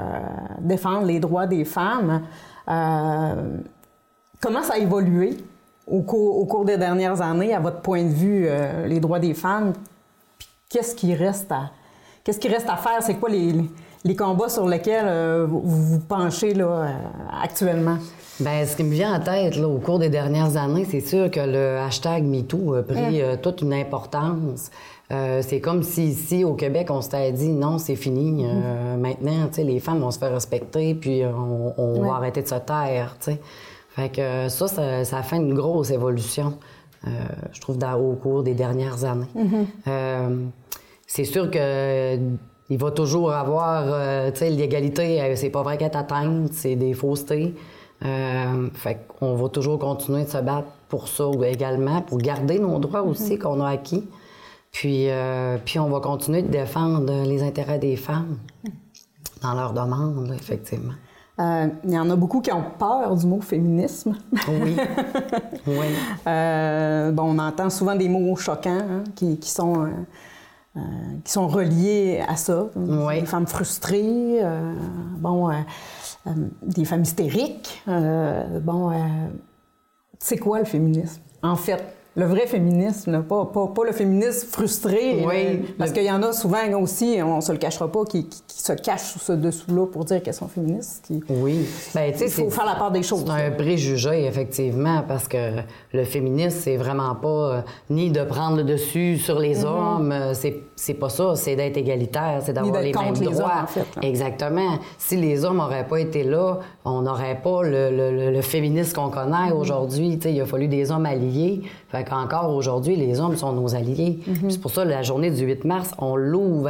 défendre 0.60 1.06
les 1.06 1.20
droits 1.20 1.46
des 1.46 1.64
femmes, 1.64 2.22
euh, 2.68 3.58
comment 4.40 4.62
ça 4.62 4.74
a 4.74 4.78
évolué? 4.78 5.36
Au 5.90 6.02
cours, 6.02 6.38
au 6.38 6.44
cours 6.46 6.64
des 6.64 6.76
dernières 6.78 7.20
années, 7.20 7.54
à 7.54 7.60
votre 7.60 7.80
point 7.80 8.02
de 8.02 8.08
vue, 8.12 8.46
euh, 8.48 8.86
les 8.86 9.00
droits 9.00 9.18
des 9.18 9.34
femmes? 9.34 9.72
Qu'est-ce 10.68 10.94
qui 10.94 11.14
reste 11.14 11.50
à, 11.52 11.70
qu'est-ce 12.24 12.38
qui 12.38 12.48
reste 12.48 12.68
à 12.68 12.76
faire? 12.76 13.02
C'est 13.02 13.14
quoi 13.16 13.28
les, 13.28 13.54
les 14.04 14.16
combats 14.16 14.48
sur 14.48 14.66
lesquels 14.66 15.04
euh, 15.06 15.46
vous 15.48 15.60
vous 15.60 15.98
penchez 16.00 16.54
là, 16.54 16.64
euh, 16.66 16.88
actuellement? 17.42 17.98
Bien, 18.40 18.64
ce 18.64 18.74
qui 18.76 18.82
me 18.84 18.90
vient 18.92 19.14
en 19.14 19.20
tête 19.20 19.56
là, 19.56 19.68
au 19.68 19.78
cours 19.78 19.98
des 19.98 20.08
dernières 20.08 20.56
années, 20.56 20.86
c'est 20.90 21.00
sûr 21.02 21.30
que 21.30 21.40
le 21.40 21.78
hashtag 21.78 22.24
MeToo 22.24 22.74
a 22.74 22.82
pris 22.82 23.20
euh, 23.20 23.36
toute 23.36 23.60
une 23.60 23.74
importance. 23.74 24.70
Euh, 25.12 25.42
c'est 25.46 25.60
comme 25.60 25.82
si 25.82 26.06
ici, 26.06 26.42
au 26.42 26.54
Québec, 26.54 26.88
on 26.90 27.02
s'était 27.02 27.30
dit 27.32 27.50
non, 27.50 27.76
c'est 27.76 27.96
fini. 27.96 28.46
Euh, 28.46 28.96
maintenant, 28.96 29.46
tu 29.48 29.56
sais, 29.56 29.64
les 29.64 29.78
femmes 29.78 30.00
vont 30.00 30.10
se 30.10 30.18
faire 30.18 30.32
respecter, 30.32 30.94
puis 30.94 31.22
on, 31.26 31.74
on 31.76 32.00
Ouais. 32.00 32.08
va 32.08 32.14
arrêter 32.14 32.40
de 32.40 32.48
se 32.48 32.54
taire, 32.54 33.16
tu 33.20 33.32
sais. 33.32 33.40
Fait 33.94 34.08
que 34.10 34.20
euh, 34.20 34.48
ça, 34.48 34.68
ça, 34.68 35.04
ça 35.04 35.18
a 35.18 35.22
fait 35.22 35.36
une 35.36 35.54
grosse 35.54 35.90
évolution, 35.90 36.54
euh, 37.06 37.10
je 37.52 37.60
trouve, 37.60 37.78
dans- 37.78 37.94
au 37.98 38.14
cours 38.14 38.42
des 38.42 38.54
dernières 38.54 39.04
années. 39.04 39.26
Mhm. 39.34 39.66
Euh, 39.88 40.36
c'est 41.06 41.24
sûr 41.24 41.50
que 41.50 42.18
il 42.70 42.78
va 42.78 42.90
toujours 42.90 43.32
avoir, 43.32 43.84
euh, 43.86 44.30
tu 44.30 44.38
sais, 44.38 44.50
l'égalité, 44.50 45.34
c'est 45.36 45.50
pas 45.50 45.62
vrai 45.62 45.76
qu'elle 45.76 45.90
est 45.92 45.96
atteinte, 45.96 46.52
c'est 46.54 46.74
des 46.76 46.94
faussetés. 46.94 47.54
Euh, 48.04 48.68
fait 48.72 49.06
qu'on 49.18 49.34
va 49.34 49.48
toujours 49.50 49.78
continuer 49.78 50.24
de 50.24 50.28
se 50.30 50.38
battre 50.38 50.68
pour 50.88 51.06
ça 51.08 51.24
également, 51.44 52.00
pour 52.02 52.18
garder 52.18 52.58
nos 52.58 52.78
droits 52.78 53.02
aussi 53.02 53.38
qu'on 53.38 53.60
a 53.60 53.68
acquis. 53.68 54.08
Puis, 54.72 55.10
euh, 55.10 55.58
puis 55.62 55.78
on 55.78 55.88
va 55.90 56.00
continuer 56.00 56.40
de 56.42 56.48
défendre 56.48 57.24
les 57.24 57.42
intérêts 57.42 57.78
des 57.78 57.96
femmes 57.96 58.38
dans 59.42 59.52
leurs 59.54 59.74
demandes, 59.74 60.32
effectivement. 60.34 60.94
Euh, 61.42 61.68
Il 61.84 61.90
y 61.90 61.98
en 61.98 62.08
a 62.10 62.16
beaucoup 62.16 62.40
qui 62.40 62.52
ont 62.52 62.64
peur 62.78 63.16
du 63.16 63.26
mot 63.26 63.40
féminisme. 63.40 64.16
Oui. 64.48 64.76
oui. 65.66 65.86
Euh, 66.26 67.10
bon, 67.10 67.34
on 67.34 67.38
entend 67.38 67.70
souvent 67.70 67.96
des 67.96 68.08
mots 68.08 68.36
choquants 68.36 68.70
hein, 68.70 69.04
qui, 69.14 69.38
qui 69.38 69.50
sont, 69.50 69.86
euh, 70.76 70.80
qui 71.24 71.32
sont 71.32 71.48
reliés 71.48 72.22
à 72.28 72.36
ça. 72.36 72.66
Des 72.76 73.26
femmes 73.26 73.46
frustrées, 73.46 74.40
bon, 75.18 75.50
des 76.62 76.84
femmes 76.84 77.02
hystériques. 77.02 77.82
Bon, 77.86 78.92
c'est 80.18 80.38
quoi 80.38 80.60
le 80.60 80.64
féminisme? 80.64 81.20
En 81.42 81.56
fait, 81.56 81.82
le 82.14 82.26
vrai 82.26 82.46
féminisme, 82.46 83.10
là, 83.12 83.20
pas, 83.20 83.46
pas, 83.46 83.68
pas 83.68 83.84
le 83.84 83.92
féminisme 83.92 84.46
frustré. 84.48 85.24
Oui. 85.26 85.62
parce 85.78 85.92
qu'il 85.92 86.02
y 86.04 86.10
en 86.10 86.22
a 86.22 86.32
souvent 86.32 86.58
aussi, 86.80 87.18
on 87.24 87.40
se 87.40 87.52
le 87.52 87.58
cachera 87.58 87.88
pas, 87.90 88.04
qui, 88.04 88.26
qui- 88.28 88.42
qui 88.46 88.62
se 88.62 88.72
cachent 88.74 89.12
sous 89.12 89.18
ce 89.18 89.32
dessous-là 89.32 89.86
pour 89.86 90.04
dire 90.04 90.22
qu'elles 90.22 90.34
sont 90.34 90.48
féministes. 90.48 91.04
qui- 91.06 91.22
Oui. 91.30 91.66
Ben, 91.94 92.12
Il 92.20 92.28
faut 92.30 92.50
faire 92.50 92.66
la 92.66 92.74
part 92.74 92.90
des 92.90 93.02
choses. 93.02 93.24
C'est 93.26 93.32
un 93.46 93.50
préjugé, 93.52 94.26
effectivement, 94.26 95.02
parce 95.08 95.26
que 95.26 95.36
le 95.92 96.04
féminisme, 96.04 96.58
c'est 96.60 96.76
vraiment 96.76 97.14
pas 97.14 97.28
euh, 97.28 97.60
ni 97.90 98.10
de 98.10 98.22
prendre 98.24 98.58
le 98.58 98.64
dessus 98.64 99.16
sur 99.18 99.38
les 99.38 99.60
Mhm. 99.60 99.64
hommes, 99.64 100.12
euh, 100.12 100.34
c'est, 100.76 100.94
pas 100.94 101.08
ça, 101.08 101.34
c'est 101.36 101.56
d'être 101.56 101.76
égalitaire, 101.76 102.40
c'est 102.44 102.52
d'avoir 102.52 102.80
les 102.82 102.92
mêmes 102.92 103.14
les 103.14 103.26
droits. 103.26 103.44
hommes, 103.44 103.64
en 103.64 103.66
fait. 103.66 103.86
Exactement. 104.02 104.78
Si 104.98 105.16
les 105.16 105.44
hommes 105.44 105.56
n'auraient 105.56 105.86
pas 105.86 105.98
été 106.00 106.24
là, 106.24 106.58
on 106.84 107.02
n'aurait 107.02 107.40
pas 107.42 107.62
le, 107.62 107.90
le- 107.90 108.10
le- 108.10 108.30
le 108.32 108.40
féminisme 108.42 108.94
qu'on 108.96 109.08
connaît 109.10 109.50
Mhm. 109.50 109.56
aujourd'hui. 109.56 110.18
Il 110.24 110.40
a 110.40 110.46
fallu 110.46 110.66
des 110.66 110.90
hommes 110.90 111.06
alliés. 111.06 111.62
Fait 111.90 112.02
qu'encore 112.04 112.50
aujourd'hui, 112.54 112.96
les 112.96 113.20
hommes 113.20 113.36
sont 113.36 113.52
nos 113.52 113.74
alliés. 113.74 114.18
Mhm. 114.26 114.50
C'est 114.50 114.60
pour 114.60 114.72
ça 114.72 114.84
la 114.84 115.02
journée 115.02 115.30
du 115.30 115.44
8 115.44 115.64
mars, 115.64 115.92
on 115.98 116.16
l'ouvre 116.16 116.68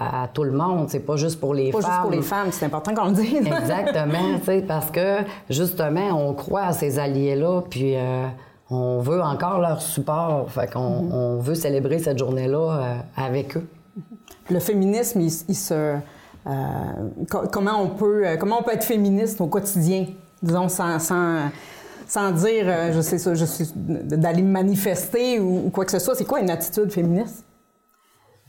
à, 0.00 0.28
tout 0.34 0.42
le 0.44 0.50
monde. 0.52 0.86
C'est 0.88 1.00
pas 1.06 1.16
juste 1.16 1.38
pour 1.38 1.54
les 1.54 1.70
Pas 1.70 1.80
femmes. 1.80 1.90
juste 1.90 2.02
pour 2.02 2.10
les 2.10 2.22
femmes, 2.22 2.48
c'est 2.50 2.66
important 2.66 2.92
qu'on 2.94 3.06
le 3.08 3.12
dise. 3.14 3.46
Exactement, 3.46 4.40
parce 4.66 4.90
que 4.90 5.18
justement, 5.48 6.08
on 6.28 6.34
croit 6.34 6.62
à 6.64 6.72
ces 6.72 6.98
alliés-là, 6.98 7.62
puis 7.70 7.94
euh, 7.96 8.26
on 8.68 8.98
veut 8.98 9.22
encore 9.22 9.60
leur 9.60 9.80
support. 9.80 10.50
Fait 10.50 10.72
qu'on 10.72 11.02
Mhm. 11.02 11.12
on 11.12 11.36
veut 11.38 11.54
célébrer 11.54 12.00
cette 12.00 12.18
journée-là 12.18 12.58
euh, 12.80 12.94
avec 13.16 13.56
eux. 13.56 13.66
Le 14.50 14.58
féminisme, 14.58 15.20
il, 15.20 15.30
il 15.48 15.54
se. 15.54 15.96
Euh, 16.46 16.50
co- 17.30 17.48
comment, 17.52 17.80
on 17.82 17.88
peut, 17.88 18.26
euh, 18.26 18.36
comment 18.36 18.60
on 18.60 18.62
peut 18.62 18.72
être 18.72 18.84
féministe 18.84 19.40
au 19.40 19.46
quotidien, 19.46 20.06
disons, 20.42 20.68
sans, 20.68 20.98
sans, 20.98 21.50
sans 22.06 22.30
dire, 22.32 22.64
euh, 22.66 22.92
je 22.92 23.00
sais 23.00 23.18
ça, 23.18 23.34
je 23.34 23.44
suis 23.44 23.66
d'aller 23.74 24.42
me 24.42 24.50
manifester 24.52 25.40
ou, 25.40 25.70
quoi 25.70 25.84
que 25.84 25.90
ce 25.90 25.98
soit. 25.98 26.14
C'est 26.14 26.24
quoi 26.24 26.40
une 26.40 26.50
attitude 26.50 26.90
féministe? 26.92 27.44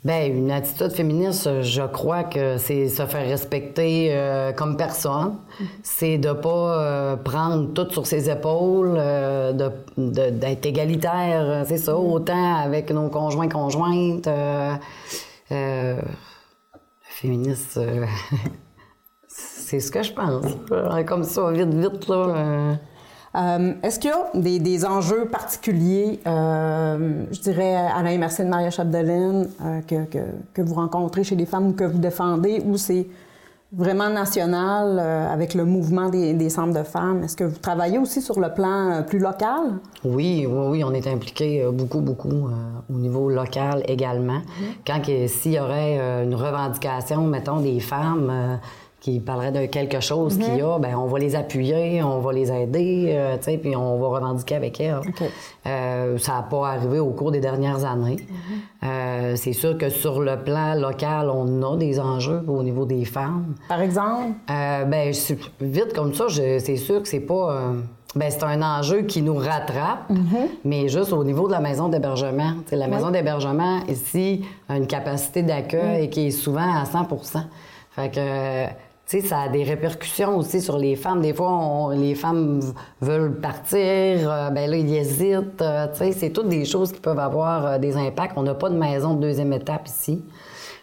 Ben, 0.06 0.32
une 0.32 0.52
attitude 0.52 0.92
féministe, 0.92 1.64
je 1.64 1.82
crois 1.82 2.24
que 2.24 2.58
c'est 2.58 2.88
se 2.88 3.06
faire 3.08 3.28
respecter 3.28 4.16
comme 4.56 4.78
personne. 4.78 5.34
C'est 5.82 6.18
de 6.20 6.32
pas 6.34 6.50
euh, 6.80 7.16
prendre 7.18 7.74
tout 7.74 7.92
sur 7.92 8.06
ses 8.06 8.30
épaules, 8.30 8.94
de- 8.96 9.72
d'être 10.30 10.66
égalitaire, 10.68 11.66
c'est 11.68 11.78
ça, 11.78 11.98
autant 11.98 12.56
avec 12.58 12.92
nos 12.92 13.10
conjoints, 13.10 13.50
conjointes. 13.50 14.30
Féministe, 17.22 17.78
euh, 17.78 18.06
c'est 19.28 19.80
ce 19.80 19.92
que 19.92 20.04
je 20.04 20.14
pense. 20.14 20.46
Comme 21.08 21.24
ça, 21.24 21.52
vite, 21.52 21.74
vite, 21.74 22.08
là. 22.08 22.16
euh. 22.16 22.76
Euh, 23.36 23.74
Est-ce 23.84 24.00
qu'il 24.00 24.10
y 24.10 24.14
a 24.14 24.30
des, 24.40 24.60
des 24.60 24.86
enjeux 24.86 25.26
particuliers, 25.26 26.20
je 26.26 27.42
dirais, 27.42 27.76
Alain 27.76 28.18
Marcel, 28.18 28.48
Maria 28.48 28.72
Chapdelaine, 28.72 29.50
que, 29.88 30.06
que, 30.06 30.20
que 30.54 30.62
vous 30.62 30.74
rencontrez 30.76 31.24
chez 31.24 31.36
les 31.36 31.46
femmes 31.46 31.68
ou 31.68 31.74
que 31.74 31.84
vous 31.84 32.00
défendez, 32.00 32.64
ou 32.66 32.78
c'est 32.78 33.08
vraiment 33.72 34.10
national 34.10 34.98
euh, 35.00 35.32
avec 35.34 35.54
le 35.54 35.66
mouvement 35.66 36.10
des, 36.10 36.34
des 36.34 36.50
centres 36.50 36.78
de 36.78 36.84
femmes? 36.84 37.24
Est-ce 37.24 37.36
que 37.36 37.44
vous 37.44 37.58
travaillez 37.60 37.98
aussi 37.98 38.22
sur 38.22 38.40
le 38.40 38.54
plan 38.54 38.92
euh, 38.92 39.02
plus 39.02 39.20
local? 39.20 39.80
Oui, 40.06 40.46
oui, 40.50 40.68
oui, 40.70 40.84
on 40.84 40.94
est 40.94 41.08
impliqué 41.08 41.64
euh, 41.64 41.72
beaucoup, 41.72 42.00
beaucoup 42.02 42.48
au 42.90 42.94
niveau 42.98 43.30
local 43.30 43.84
également. 43.88 44.42
Quand 44.86 45.02
que- 45.02 45.28
s'il 45.28 45.54
y 45.54 45.60
aurait 45.60 46.24
une 46.24 46.36
revendication, 46.36 47.22
mettons, 47.28 47.60
des 47.60 47.80
femmes 47.80 48.60
qui 49.08 49.22
parleraient 49.22 49.54
de 49.54 49.66
quelque 49.68 50.02
chose 50.02 50.38
qu'il 50.38 50.58
y 50.58 50.62
a, 50.62 50.78
ben 50.80 50.94
on 50.98 51.06
va 51.06 51.18
les 51.18 51.34
appuyer, 51.34 52.04
on 52.04 52.20
va 52.20 52.34
les 52.34 52.52
aider, 52.52 53.14
euh, 53.16 53.38
tu 53.38 53.44
sais, 53.44 53.58
puis 53.58 53.74
on 53.74 53.98
va 53.98 54.08
revendiquer 54.10 54.56
avec 54.56 54.82
elles. 54.82 55.00
Euh, 55.66 56.18
ça 56.18 56.34
n'a 56.34 56.42
pas 56.42 56.68
arrivé 56.68 57.00
au 57.00 57.12
cours 57.12 57.32
des 57.32 57.40
dernières 57.40 57.86
années. 57.86 58.18
Euh, 58.84 59.38
c'est 59.38 59.54
sûr 59.54 59.78
que 59.78 59.88
sur 59.88 60.20
le 60.20 60.44
plan 60.44 60.76
local, 60.76 61.30
on 61.30 61.64
a 61.64 61.78
des 61.78 62.02
enjeux 62.02 62.44
au 62.48 62.64
niveau 62.64 62.86
des 62.86 63.06
femmes. 63.06 63.56
Par 63.70 63.82
exemple? 63.82 64.34
Ben, 64.48 65.14
vite 65.62 65.94
comme 65.96 66.14
ça, 66.14 66.26
c'est 66.30 66.76
sûr 66.76 67.02
que 67.02 67.08
c'est 67.08 67.22
pas. 67.22 67.72
ben, 68.14 68.30
c'est 68.30 68.44
un 68.44 68.62
enjeu 68.62 69.04
qui 69.04 69.22
nous 69.22 69.36
rattrape, 69.36 70.12
mais 70.66 70.90
juste 70.90 71.14
au 71.14 71.24
niveau 71.24 71.48
de 71.48 71.54
la 71.54 71.62
maison 71.62 71.88
d'hébergement. 71.88 72.56
La 72.74 72.88
maison 72.90 73.10
d'hébergement, 73.10 73.80
ici, 73.88 74.44
a 74.68 74.76
une 74.76 74.88
capacité 74.88 75.44
d'accueil 75.44 76.10
qui 76.10 76.28
est 76.28 76.32
souvent 76.32 76.76
à 76.76 76.84
100% 76.84 77.44
Fait 77.92 78.10
que. 78.10 78.87
Tu 79.10 79.22
sais, 79.22 79.28
ça 79.28 79.42
a 79.42 79.50
des 79.50 79.64
répercussions 79.64 80.38
aussi 80.38 80.62
sur 80.62 80.78
les 80.78 80.96
femmes. 80.98 81.22
Des 81.22 81.34
fois, 81.34 81.50
on- 81.50 81.90
les 81.90 82.14
femmes 82.16 82.62
veulent 83.02 83.40
partir, 83.40 83.80
euh, 84.30 84.50
ben 84.50 84.70
là, 84.70 84.76
ils 84.78 84.94
hésitent. 84.96 85.62
euh, 85.62 85.88
tu 85.94 86.00
sais, 86.00 86.12
c'est 86.12 86.32
toutes 86.32 86.50
des 86.50 86.66
choses 86.66 86.92
qui 86.92 87.00
peuvent 87.00 87.20
avoir 87.20 87.66
euh, 87.66 87.78
des 87.78 87.96
impacts. 87.96 88.34
On 88.38 88.44
n'a 88.44 88.54
pas 88.56 88.70
de 88.70 88.76
maison 88.78 89.14
de 89.14 89.22
deuxième 89.22 89.54
étape 89.54 89.88
ici. 89.88 90.24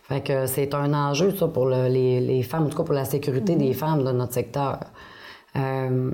Fait 0.05 0.23
que 0.23 0.47
c'est 0.47 0.75
un 0.75 0.93
enjeu, 0.95 1.35
ça, 1.37 1.49
pour 1.49 1.67
le- 1.67 1.89
les, 1.89 2.21
les 2.21 2.43
femmes, 2.43 2.65
en 2.67 2.69
tout 2.69 2.77
cas 2.79 2.83
pour 2.85 2.95
la 2.95 3.05
sécurité 3.05 3.57
des 3.57 3.73
femmes 3.75 4.05
de 4.05 4.13
notre 4.13 4.33
secteur. 4.35 4.79
Euh, 5.57 6.11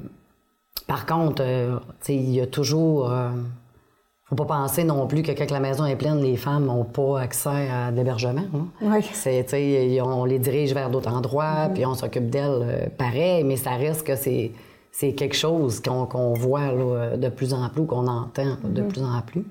par 0.87 1.07
contre, 1.07 1.42
tu 1.44 2.07
sais, 2.07 2.14
il 2.14 2.31
y 2.31 2.40
a 2.40 2.46
toujours. 2.46 3.11
Faut 4.31 4.37
pas 4.37 4.45
penser 4.45 4.85
non 4.85 5.07
plus 5.07 5.23
que 5.23 5.33
quand 5.33 5.51
la 5.51 5.61
maison 5.61 5.85
est 5.87 5.97
pleine, 5.97 6.21
les 6.23 6.37
femmes 6.37 6.66
n'ont 6.66 6.85
pas 6.85 7.21
accès 7.21 7.69
à 7.69 7.90
de 7.90 7.97
l'hébergement. 7.97 8.43
hein. 8.55 8.66
Oui. 8.81 9.05
C'est, 9.12 9.45
on 10.03 10.25
les 10.25 10.38
dirige 10.38 10.73
vers 10.73 10.88
d'autres 10.88 11.12
endroits, 11.12 11.69
puis 11.75 11.85
on 11.85 11.95
s'occupe 11.95 12.31
d'elles 12.31 12.62
euh, 12.62 12.87
pareil, 12.97 13.43
mais 13.45 13.57
ça 13.57 13.71
reste 13.73 14.07
que 14.07 14.14
c'est, 14.14 14.53
c'est 14.93 15.12
quelque 15.14 15.37
chose 15.37 15.81
qu'on, 15.81 16.33
voit 16.35 16.73
là, 16.73 17.16
de 17.16 17.29
plus 17.29 17.53
en 17.55 17.69
plus, 17.69 17.87
qu'on 17.87 18.07
entend 18.07 18.45
là, 18.45 18.57
de 18.64 18.83
Mhm. 18.83 18.88
plus 18.88 19.03
en 19.03 19.21
plus. 19.27 19.45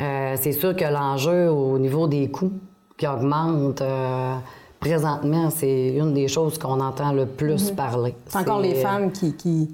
Euh, 0.00 0.36
c'est 0.40 0.52
sûr 0.52 0.76
que 0.76 0.84
l'enjeu 0.84 1.50
au 1.50 1.78
niveau 1.78 2.06
des 2.06 2.30
coûts 2.30 2.52
qui 2.98 3.06
augmentent 3.06 3.80
euh, 3.80 4.34
présentement, 4.78 5.48
c'est 5.50 5.88
une 5.88 6.12
des 6.12 6.28
choses 6.28 6.58
qu'on 6.58 6.80
entend 6.80 7.12
le 7.12 7.24
plus 7.24 7.70
Mhm. 7.70 7.76
parler. 7.76 8.14
C'est 8.26 8.38
encore 8.38 8.60
les 8.60 8.74
femmes 8.74 9.10
qui. 9.10 9.32
qui... 9.34 9.70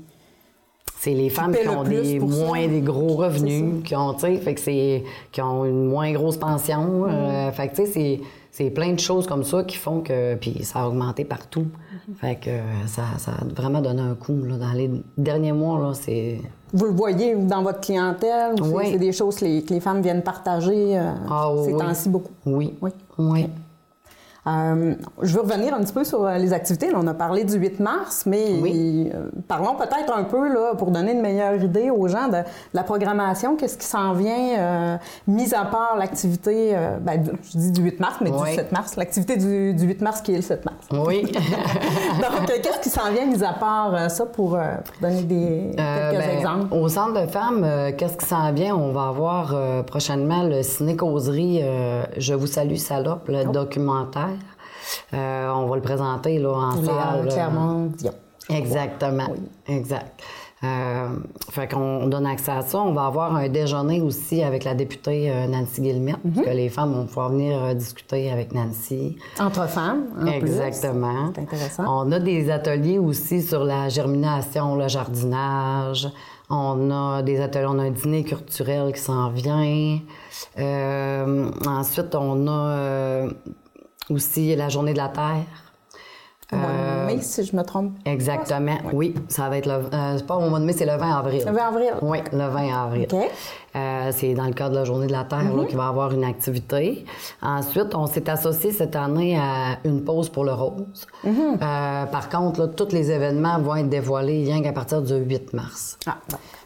C'est 1.05 1.15
les 1.15 1.31
femmes 1.31 1.53
qui 1.53 1.69
ont 1.69 1.83
des 1.83 2.21
ça. 2.21 2.25
moins 2.27 2.65
des 2.69 2.81
gros 2.81 3.17
revenus, 3.17 3.83
qui 3.85 3.97
ont, 3.97 4.17
fait 4.17 4.55
que 4.55 4.61
c'est 4.61 5.03
qui 5.33 5.41
ont 5.43 5.65
une 5.65 5.87
moins 5.89 6.13
grosse 6.13 6.37
pension. 6.37 7.07
euh, 7.09 7.47
Mhm. 7.49 7.53
fait 7.55 7.69
que 7.69 7.75
tu 7.77 7.87
sais, 7.87 7.93
c'est 7.93 8.21
c'est 8.55 8.71
plein 8.71 8.93
de 8.93 9.01
choses 9.01 9.27
comme 9.27 9.45
ça 9.45 9.65
qui 9.65 9.79
font 9.79 10.01
que 10.01 10.35
puis 10.37 10.63
ça 10.63 10.81
a 10.83 10.87
augmenté 10.87 11.25
partout. 11.25 11.67
Mhm. 12.09 12.15
Fait 12.21 12.37
que 12.37 12.51
euh, 12.51 12.61
ça, 12.87 13.03
ça 13.19 13.33
a 13.33 13.45
vraiment 13.61 13.81
donné 13.81 14.03
un 14.03 14.15
coup 14.15 14.37
là, 14.45 14.57
dans 14.59 14.73
les 14.75 14.91
derniers 15.17 15.53
mois 15.53 15.79
là, 15.81 15.93
c'est 15.95 16.39
Vous 16.73 16.85
le 16.85 16.93
voyez 16.93 17.35
dans 17.35 17.63
votre 17.63 17.81
clientèle? 17.81 18.55
Oui. 18.63 18.85
C'est 18.93 18.99
des 18.99 19.13
choses 19.13 19.37
que 19.37 19.45
les, 19.47 19.63
que 19.65 19.75
les 19.75 19.81
femmes 19.81 20.03
viennent 20.03 20.23
partager 20.23 20.97
euh, 20.99 21.13
Ah, 21.29 21.51
ces 21.65 21.73
oui. 21.73 21.79
temps-ci 21.81 22.09
beaucoup. 22.11 22.33
Oui. 22.47 22.75
Oui. 22.81 22.91
Oui. 23.19 23.47
Euh, 24.45 24.95
je 25.23 25.35
veux 25.35 25.43
revenir 25.43 25.73
un 25.73 25.81
petit 25.81 25.93
peu 25.93 26.03
sur 26.03 26.25
euh, 26.25 26.37
les 26.37 26.53
activités. 26.53 26.91
Là, 26.91 26.99
on 27.01 27.07
a 27.07 27.15
parlé 27.15 27.45
du 27.45 27.55
8 27.55 27.79
mars, 27.79 28.25
mais 28.27 28.45
euh, 29.15 29.29
parlons 29.47 29.77
peut-être 29.77 30.13
un 30.13 30.25
peu, 30.25 30.53
là, 30.53 30.75
pour 30.77 30.91
donner 30.91 31.13
une 31.13 31.21
meilleure 31.21 31.63
idée 31.63 31.91
aux 31.91 32.09
gens 32.09 32.27
de, 32.27 32.39
de 32.39 32.45
la 32.75 32.83
programmation. 32.83 33.55
Qu'est-ce 33.55 33.79
qui 33.79 33.87
s'en 33.87 34.15
vient, 34.15 34.59
euh, 34.59 34.97
mis 35.29 35.55
à 35.55 35.65
part 35.65 35.97
l'activité, 35.97 36.77
ben, 37.03 37.23
je 37.53 37.59
dis 37.59 37.71
du 37.71 37.83
8 37.83 38.01
mars, 38.01 38.17
mais 38.21 38.31
Oui. 38.31 38.51
du 38.51 38.57
7 38.57 38.73
mars, 38.73 38.97
l'activité 38.97 39.37
du, 39.37 39.75
du 39.75 39.85
8 39.87 40.01
mars 40.01 40.21
qui 40.23 40.33
est 40.33 40.37
le 40.37 40.43
7 40.43 40.65
mars. 40.65 40.89
Oui. 40.91 41.23
Donc, 42.21 42.47
qu'est-ce 42.47 42.81
qui 42.81 42.91
s'en 42.91 43.13
vient, 43.13 43.27
mis 43.27 43.45
à 43.45 43.53
part 43.53 44.11
ça, 44.11 44.27
pour, 44.27 44.51
pour 44.51 44.59
donner 45.01 45.23
des, 45.23 45.71
quelques 45.77 46.19
ben, 46.19 46.39
exemples? 46.39 46.75
Au 46.75 46.89
centre 46.89 47.21
de 47.21 47.27
femmes, 47.29 47.65
qu'est-ce 47.97 48.17
qui 48.17 48.27
s'en 48.27 48.53
vient? 48.53 48.75
On 48.75 48.91
va 48.91 49.07
avoir 49.07 49.55
prochainement 49.85 50.43
le 50.43 50.65
ciné-causerie 50.65 51.63
Je 52.17 52.35
vous 52.35 52.49
salue, 52.49 52.75
salope, 52.75 53.29
le 53.29 53.45
documentaire. 53.45 54.32
Euh, 55.15 55.51
on 55.51 55.67
va 55.67 55.77
le 55.77 55.83
présenter 55.83 56.39
là, 56.39 56.51
en 56.51 56.75
Léa 56.81 56.87
salle. 56.87 57.29
Clermont-Dion. 57.29 58.13
Exactement. 58.49 59.29
Exact. 59.67 60.21
Euh, 60.65 61.09
fait 61.51 61.67
qu'on 61.73 62.07
donne 62.07 62.27
accès 62.27 62.53
à 62.53 62.63
ça. 62.63 62.79
On 62.79 62.93
va 62.93 63.07
avoir 63.07 63.35
un 63.35 63.49
déjeuner 63.49 64.01
aussi 64.01 64.45
avec 64.45 64.63
la 64.63 64.75
députée 64.75 65.29
euh, 65.29 65.49
Nancy 65.49 65.81
Guillemette, 65.81 66.21
que 66.23 66.51
les 66.51 66.69
femmes 66.69 66.93
vont 66.93 67.07
pouvoir 67.07 67.31
venir 67.31 67.75
discuter 67.75 68.31
avec 68.31 68.55
Nancy. 68.55 69.17
Entre 69.41 69.67
femmes, 69.69 70.05
en. 70.21 70.27
Exactement. 70.29 71.33
C'est 71.35 71.43
intéressant. 71.43 71.85
On 71.89 72.13
a 72.13 72.21
des 72.21 72.49
ateliers 72.49 72.99
aussi 72.99 73.43
sur 73.43 73.65
la 73.65 73.89
germination, 73.89 74.77
le 74.77 74.87
jardinage. 74.87 76.09
On 76.49 76.91
a 76.91 77.23
des 77.23 77.41
ateliers, 77.41 77.67
on 77.69 77.79
a 77.79 77.85
un 77.85 77.91
dîner 77.91 78.23
culturel 78.23 78.93
qui 78.93 79.01
s'en 79.01 79.31
vient. 79.31 79.99
Euh, 80.59 81.51
ensuite, 81.67 82.15
on 82.15 82.47
a 82.47 83.27
aussi 84.11 84.55
la 84.57 84.69
journée 84.69 84.93
de 84.93 84.99
la 84.99 85.09
Terre. 85.09 85.45
Au 86.53 86.57
mois 86.57 86.67
de 86.69 86.73
Euh, 86.75 87.07
mai, 87.07 87.23
si 87.23 87.45
je 87.45 87.57
me 87.57 87.63
trompe. 87.63 87.93
Exactement, 88.05 88.77
oui. 88.93 89.15
Ça 89.29 89.49
va 89.49 89.57
être 89.57 89.65
le. 89.65 89.73
euh, 89.73 90.19
c'est 90.19 90.27
pas 90.27 90.37
au 90.37 90.51
mois 90.51 90.61
de 90.61 90.67
mai, 90.67 90.75
c'est 90.75 90.85
le 90.85 90.99
20 90.99 91.17
avril. 91.19 91.43
Le 91.47 91.51
20 91.53 91.63
avril. 91.67 91.91
Oui, 92.03 92.19
le 92.31 92.47
20 92.47 92.75
avril. 92.85 93.07
OK. 93.11 93.31
Euh, 93.75 94.11
c'est 94.13 94.35
dans 94.35 94.45
le 94.45 94.53
cadre 94.53 94.73
de 94.75 94.77
la 94.81 94.85
Journée 94.85 95.07
de 95.07 95.13
la 95.13 95.25
Terre 95.25 95.45
là, 95.57 95.65
qu'il 95.65 95.79
va 95.79 95.85
y 95.85 95.89
avoir 95.89 96.13
une 96.13 96.25
activité. 96.25 97.07
Ensuite, 97.41 97.95
on 97.95 98.07
s'est 98.07 98.29
associé 98.29 98.71
cette 98.71 98.95
année 98.97 99.39
à 99.39 99.79
une 99.85 100.05
pause 100.05 100.29
pour 100.29 100.45
le 100.45 100.53
rose. 100.53 101.07
Euh, 101.25 102.05
par 102.05 102.29
contre, 102.29 102.61
là, 102.61 102.67
tous 102.69 102.93
les 102.93 103.11
événements 103.11 103.59
vont 103.59 103.77
être 103.77 103.89
dévoilés 103.89 104.45
rien 104.45 104.61
qu'à 104.63 104.73
partir 104.75 105.01
du 105.01 105.15
8 105.15 105.55
mars. 105.55 105.97
Ah. 106.07 106.17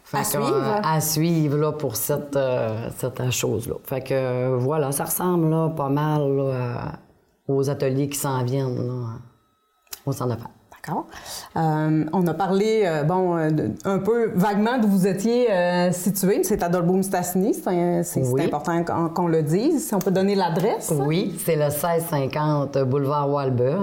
Fait 0.03 0.17
À 0.19 0.21
que, 0.23 0.27
suivre. 0.31 0.81
à 0.85 1.01
suivre 1.01 1.57
là, 1.59 1.71
pour 1.73 1.95
cette, 1.95 2.37
cette 2.97 3.31
chose-là. 3.31 3.75
Fait 3.85 4.01
que 4.01 4.57
voilà, 4.57 4.91
ça 4.91 5.05
ressemble 5.05 5.49
là, 5.49 5.69
pas 5.69 5.89
mal 5.91 6.23
là, 6.37 6.53
à- 6.53 6.93
aux 7.49 7.71
ateliers 7.71 8.09
qui 8.09 8.19
s'en 8.19 8.43
viennent 8.45 8.77
là, 8.77 9.05
au 10.05 10.13
centre 10.13 10.37
de. 10.37 10.41
D'accord. 10.73 11.07
Euh, 11.57 12.05
on 12.13 12.27
a 12.29 12.35
parlé, 12.35 12.83
euh, 12.85 13.03
bon, 13.03 13.37
euh, 13.37 13.51
un 13.85 13.99
peu 13.99 14.31
vaguement 14.37 14.79
d'où 14.79 14.87
vous 14.87 15.07
étiez 15.09 15.51
euh, 15.51 15.91
situé. 15.91 16.45
C'est 16.45 16.63
à 16.63 16.69
Dolboum-Stassny. 16.69 17.55
C'est 18.05 18.23
Oui. 18.31 18.43
important 18.45 18.85
qu'on 19.13 19.27
le 19.27 19.43
dise. 19.43 19.89
Si 19.89 19.95
on 19.97 19.99
peut 19.99 20.13
donner 20.13 20.37
l'adresse. 20.37 20.93
Oui, 20.97 21.35
c'est 21.45 21.57
le 21.57 21.63
1650 21.71 22.79
boulevard 22.85 23.29
Walber. 23.29 23.79